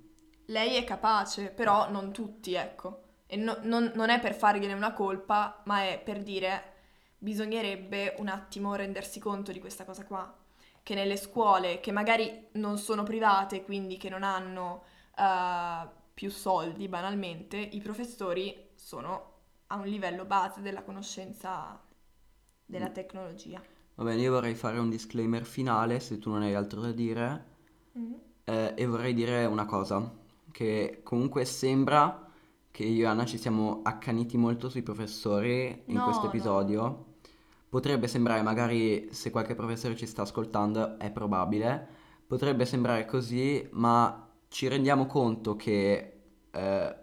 Lei 0.48 0.76
è 0.76 0.84
capace, 0.84 1.50
però 1.50 1.90
non 1.92 2.12
tutti, 2.12 2.54
ecco. 2.56 3.02
E 3.28 3.36
no- 3.36 3.58
non, 3.62 3.92
non 3.94 4.10
è 4.10 4.20
per 4.20 4.34
fargliene 4.34 4.74
una 4.74 4.94
colpa, 4.94 5.62
ma 5.66 5.84
è 5.84 6.02
per 6.04 6.24
dire 6.24 6.74
bisognerebbe 7.20 8.16
un 8.18 8.28
attimo 8.28 8.74
rendersi 8.76 9.20
conto 9.20 9.52
di 9.52 9.60
questa 9.60 9.86
cosa 9.86 10.04
qua. 10.06 10.36
Che 10.82 10.94
nelle 10.96 11.18
scuole, 11.18 11.80
che 11.80 11.92
magari 11.92 12.48
non 12.54 12.78
sono 12.80 13.04
private, 13.04 13.64
quindi 13.64 13.98
che 13.98 14.10
non 14.10 14.24
hanno 14.24 14.84
eh, 15.18 15.88
più 16.14 16.30
soldi, 16.30 16.88
banalmente, 16.88 17.58
i 17.58 17.82
professori 17.82 18.70
sono 18.76 19.34
a 19.68 19.78
un 19.78 19.88
livello 19.88 20.26
base 20.26 20.62
della 20.62 20.84
conoscenza 20.84 21.82
della 22.66 22.90
tecnologia. 22.90 23.62
Va 23.96 24.04
bene, 24.04 24.22
io 24.22 24.32
vorrei 24.32 24.56
fare 24.56 24.78
un 24.80 24.90
disclaimer 24.90 25.46
finale, 25.46 26.00
se 26.00 26.18
tu 26.20 26.30
non 26.30 26.42
hai 26.44 26.54
altro 26.54 26.82
da 26.82 26.92
dire, 26.92 27.46
Mm. 27.98 28.16
eh, 28.46 28.74
e 28.76 28.86
vorrei 28.86 29.14
dire 29.14 29.46
una 29.46 29.66
cosa, 29.66 30.12
che 30.52 31.02
comunque 31.04 31.46
sembra 31.46 32.24
che 32.72 32.84
io 32.84 33.06
e 33.06 33.08
Anna 33.08 33.26
ci 33.26 33.38
siamo 33.38 33.82
accaniti 33.84 34.38
molto 34.38 34.70
sui 34.70 34.84
professori 34.84 35.84
in 35.88 35.96
No, 35.96 36.04
questo 36.04 36.24
no. 36.24 36.28
episodio. 36.28 37.06
Potrebbe 37.70 38.08
sembrare, 38.08 38.42
magari 38.42 39.10
se 39.14 39.32
qualche 39.32 39.56
professore 39.56 39.96
ci 39.96 40.06
sta 40.06 40.24
ascoltando, 40.24 40.98
è 41.00 41.12
probabile, 41.12 41.88
potrebbe 42.28 42.66
sembrare 42.66 43.06
così, 43.06 43.68
ma 43.74 44.25
ci 44.56 44.70
rendiamo 44.70 45.06
conto 45.06 45.58
che 45.58 46.14
eh, 46.50 46.96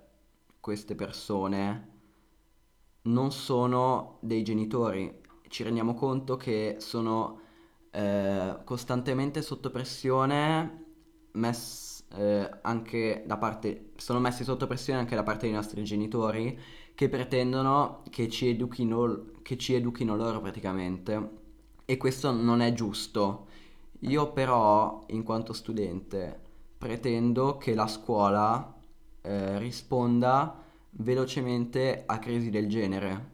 queste 0.58 0.94
persone 0.94 1.90
non 3.02 3.30
sono 3.30 4.16
dei 4.20 4.42
genitori, 4.42 5.20
ci 5.48 5.62
rendiamo 5.62 5.92
conto 5.92 6.38
che 6.38 6.76
sono 6.78 7.40
eh, 7.90 8.56
costantemente 8.64 9.42
sotto 9.42 9.70
pressione, 9.70 10.84
mess- 11.32 12.04
eh, 12.14 12.50
anche 12.62 13.22
da 13.26 13.36
parte, 13.36 13.90
sono 13.96 14.18
messi 14.18 14.44
sotto 14.44 14.66
pressione 14.66 15.00
anche 15.00 15.14
da 15.14 15.22
parte 15.22 15.44
dei 15.44 15.54
nostri 15.54 15.84
genitori 15.84 16.58
che 16.94 17.10
pretendono 17.10 18.02
che 18.08 18.30
ci 18.30 18.48
educhino, 18.48 19.32
che 19.42 19.58
ci 19.58 19.74
educhino 19.74 20.16
loro 20.16 20.40
praticamente. 20.40 21.30
E 21.84 21.98
questo 21.98 22.30
non 22.30 22.62
è 22.62 22.72
giusto. 22.72 23.46
Io 23.98 24.32
però, 24.32 25.04
in 25.08 25.22
quanto 25.22 25.52
studente, 25.52 26.50
pretendo 26.82 27.58
che 27.58 27.74
la 27.74 27.86
scuola 27.86 28.74
eh, 29.22 29.56
risponda 29.60 30.60
velocemente 30.90 32.02
a 32.04 32.18
crisi 32.18 32.50
del 32.50 32.68
genere. 32.68 33.30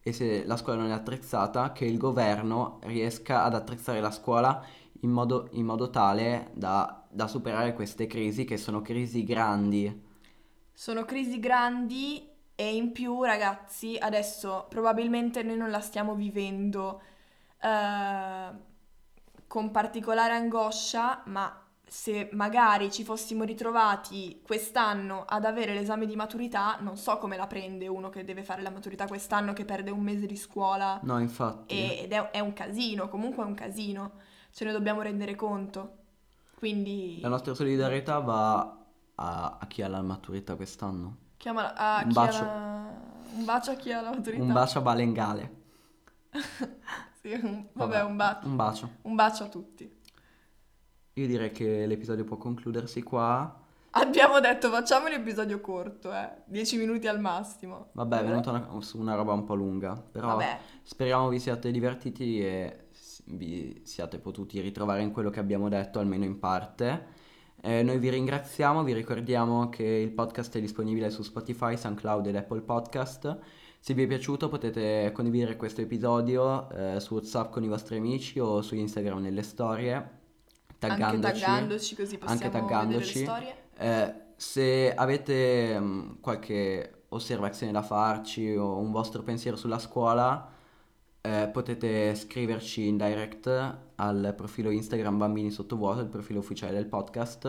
E 0.00 0.14
se 0.14 0.46
la 0.46 0.56
scuola 0.56 0.80
non 0.80 0.90
è 0.90 0.94
attrezzata, 0.94 1.72
che 1.72 1.84
il 1.84 1.98
governo 1.98 2.78
riesca 2.84 3.42
ad 3.42 3.54
attrezzare 3.54 4.00
la 4.00 4.10
scuola 4.10 4.64
in 5.00 5.10
modo, 5.10 5.48
in 5.52 5.66
modo 5.66 5.90
tale 5.90 6.50
da, 6.54 7.04
da 7.10 7.26
superare 7.26 7.74
queste 7.74 8.06
crisi, 8.06 8.46
che 8.46 8.56
sono 8.56 8.80
crisi 8.80 9.24
grandi. 9.24 10.06
Sono 10.72 11.04
crisi 11.04 11.38
grandi 11.40 12.26
e 12.54 12.74
in 12.74 12.92
più, 12.92 13.24
ragazzi, 13.24 13.98
adesso 14.00 14.64
probabilmente 14.70 15.42
noi 15.42 15.58
non 15.58 15.68
la 15.68 15.80
stiamo 15.80 16.14
vivendo 16.14 17.02
eh, 17.60 18.50
con 19.46 19.70
particolare 19.70 20.32
angoscia, 20.32 21.24
ma 21.26 21.66
se 21.88 22.28
magari 22.32 22.90
ci 22.92 23.02
fossimo 23.04 23.44
ritrovati 23.44 24.40
quest'anno 24.42 25.24
ad 25.26 25.44
avere 25.44 25.72
l'esame 25.74 26.06
di 26.06 26.16
maturità, 26.16 26.76
non 26.80 26.96
so 26.96 27.18
come 27.18 27.36
la 27.36 27.46
prende 27.46 27.88
uno 27.88 28.10
che 28.10 28.24
deve 28.24 28.42
fare 28.44 28.62
la 28.62 28.70
maturità 28.70 29.06
quest'anno, 29.06 29.52
che 29.52 29.64
perde 29.64 29.90
un 29.90 30.00
mese 30.02 30.26
di 30.26 30.36
scuola. 30.36 31.00
No, 31.02 31.18
infatti. 31.18 31.74
E- 31.74 32.00
ed 32.04 32.12
è, 32.12 32.30
è 32.30 32.40
un 32.40 32.52
casino, 32.52 33.08
comunque 33.08 33.42
è 33.42 33.46
un 33.46 33.54
casino, 33.54 34.12
ce 34.52 34.64
ne 34.64 34.72
dobbiamo 34.72 35.00
rendere 35.02 35.34
conto. 35.34 35.94
Quindi 36.56 37.20
La 37.20 37.28
nostra 37.28 37.54
solidarietà 37.54 38.18
va 38.18 38.76
a, 39.14 39.56
a 39.60 39.66
chi 39.66 39.82
ha 39.82 39.88
la 39.88 40.02
maturità 40.02 40.56
quest'anno. 40.56 41.16
chiamala 41.36 41.74
a 41.74 42.02
Un 42.04 42.10
chi 42.10 42.18
ha 42.18 42.22
bacio. 42.24 42.44
la- 42.44 42.86
un 43.30 43.44
bacio 43.44 43.70
a 43.70 43.74
chi 43.74 43.92
ha 43.92 44.00
la 44.00 44.10
maturità. 44.10 44.42
Un 44.42 44.52
bacio 44.52 44.78
a 44.78 44.80
Balengale. 44.82 45.56
Sì, 47.20 47.32
un- 47.32 47.66
vabbè, 47.72 48.02
un 48.04 48.16
bacio. 48.16 48.46
Un 48.46 48.56
bacio. 48.56 48.90
Un 49.02 49.14
bacio 49.16 49.44
a 49.44 49.48
tutti. 49.48 49.96
Io 51.18 51.26
direi 51.26 51.50
che 51.50 51.84
l'episodio 51.84 52.22
può 52.22 52.36
concludersi 52.36 53.02
qua. 53.02 53.60
Abbiamo 53.90 54.38
detto 54.38 54.70
facciamo 54.70 55.06
un 55.06 55.14
episodio 55.14 55.60
corto, 55.60 56.12
eh. 56.14 56.42
10 56.44 56.76
minuti 56.76 57.08
al 57.08 57.18
massimo. 57.18 57.88
Vabbè, 57.90 58.20
è 58.20 58.24
venuta 58.24 58.50
una, 58.50 58.68
una 58.94 59.14
roba 59.16 59.32
un 59.32 59.42
po' 59.42 59.56
lunga, 59.56 60.00
però 60.00 60.28
Vabbè, 60.28 60.58
speriamo 60.84 61.28
vi 61.28 61.40
siate 61.40 61.72
divertiti 61.72 62.40
e 62.40 62.86
vi 63.24 63.80
siate 63.84 64.18
potuti 64.18 64.60
ritrovare 64.60 65.02
in 65.02 65.10
quello 65.10 65.30
che 65.30 65.40
abbiamo 65.40 65.68
detto, 65.68 65.98
almeno 65.98 66.24
in 66.24 66.38
parte. 66.38 67.16
Eh, 67.60 67.82
noi 67.82 67.98
vi 67.98 68.10
ringraziamo, 68.10 68.84
vi 68.84 68.92
ricordiamo 68.92 69.68
che 69.70 69.82
il 69.82 70.12
podcast 70.12 70.56
è 70.56 70.60
disponibile 70.60 71.10
su 71.10 71.22
Spotify, 71.22 71.76
SoundCloud 71.76 72.26
ed 72.28 72.36
Apple 72.36 72.60
Podcast. 72.60 73.38
Se 73.80 73.92
vi 73.92 74.04
è 74.04 74.06
piaciuto 74.06 74.48
potete 74.48 75.10
condividere 75.12 75.56
questo 75.56 75.80
episodio 75.80 76.70
eh, 76.70 77.00
su 77.00 77.14
WhatsApp 77.14 77.50
con 77.50 77.64
i 77.64 77.68
vostri 77.68 77.96
amici 77.96 78.38
o 78.38 78.62
su 78.62 78.76
Instagram 78.76 79.20
nelle 79.20 79.42
storie, 79.42 80.17
anche 80.86 81.00
taggandoci. 81.20 81.40
taggandoci 81.40 81.94
così 81.96 82.18
anche 82.20 82.48
possiamo 82.48 82.52
vedere 82.52 82.62
le 82.62 82.68
taggandoci. 82.68 83.18
storie. 83.22 83.54
Eh, 83.78 84.14
se 84.36 84.94
avete 84.94 85.80
mm, 85.80 86.10
qualche 86.20 86.92
osservazione 87.10 87.72
da 87.72 87.82
farci 87.82 88.54
o 88.54 88.76
un 88.78 88.90
vostro 88.92 89.22
pensiero 89.22 89.56
sulla 89.56 89.78
scuola, 89.78 90.48
eh, 91.20 91.48
potete 91.52 92.14
scriverci 92.14 92.86
in 92.86 92.96
direct 92.96 93.76
al 93.96 94.34
profilo 94.36 94.70
Instagram 94.70 95.18
Bambini 95.18 95.50
Sottovuoto, 95.50 96.00
il 96.00 96.08
profilo 96.08 96.38
ufficiale 96.40 96.72
del 96.74 96.86
podcast, 96.86 97.46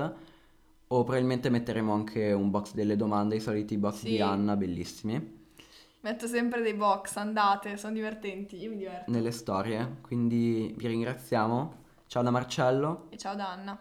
o 0.92 1.04
probabilmente 1.04 1.50
metteremo 1.50 1.94
anche 1.94 2.32
un 2.32 2.50
box 2.50 2.74
delle 2.74 2.96
domande, 2.96 3.36
i 3.36 3.39
soliti 3.39 3.78
box 3.78 3.96
Sì. 4.00 4.10
di 4.10 4.22
Anna, 4.22 4.56
bellissimi, 4.56 5.38
Metto 6.02 6.28
sempre 6.28 6.62
dei 6.62 6.74
box, 6.76 7.18
andate, 7.18 7.76
sono 7.76 7.92
divertenti, 7.94 8.56
io 8.56 8.70
mi 8.70 8.78
diverto. 8.78 9.12
nelle 9.12 9.32
storie. 9.32 9.98
Quindi 10.02 10.74
vi 10.78 10.88
ringraziamo. 10.88 11.79
Ciao 12.10 12.24
da 12.24 12.32
Marcello. 12.32 13.06
E 13.12 13.17
ciao 13.17 13.36
da 13.36 13.52
Anna. 13.52 13.78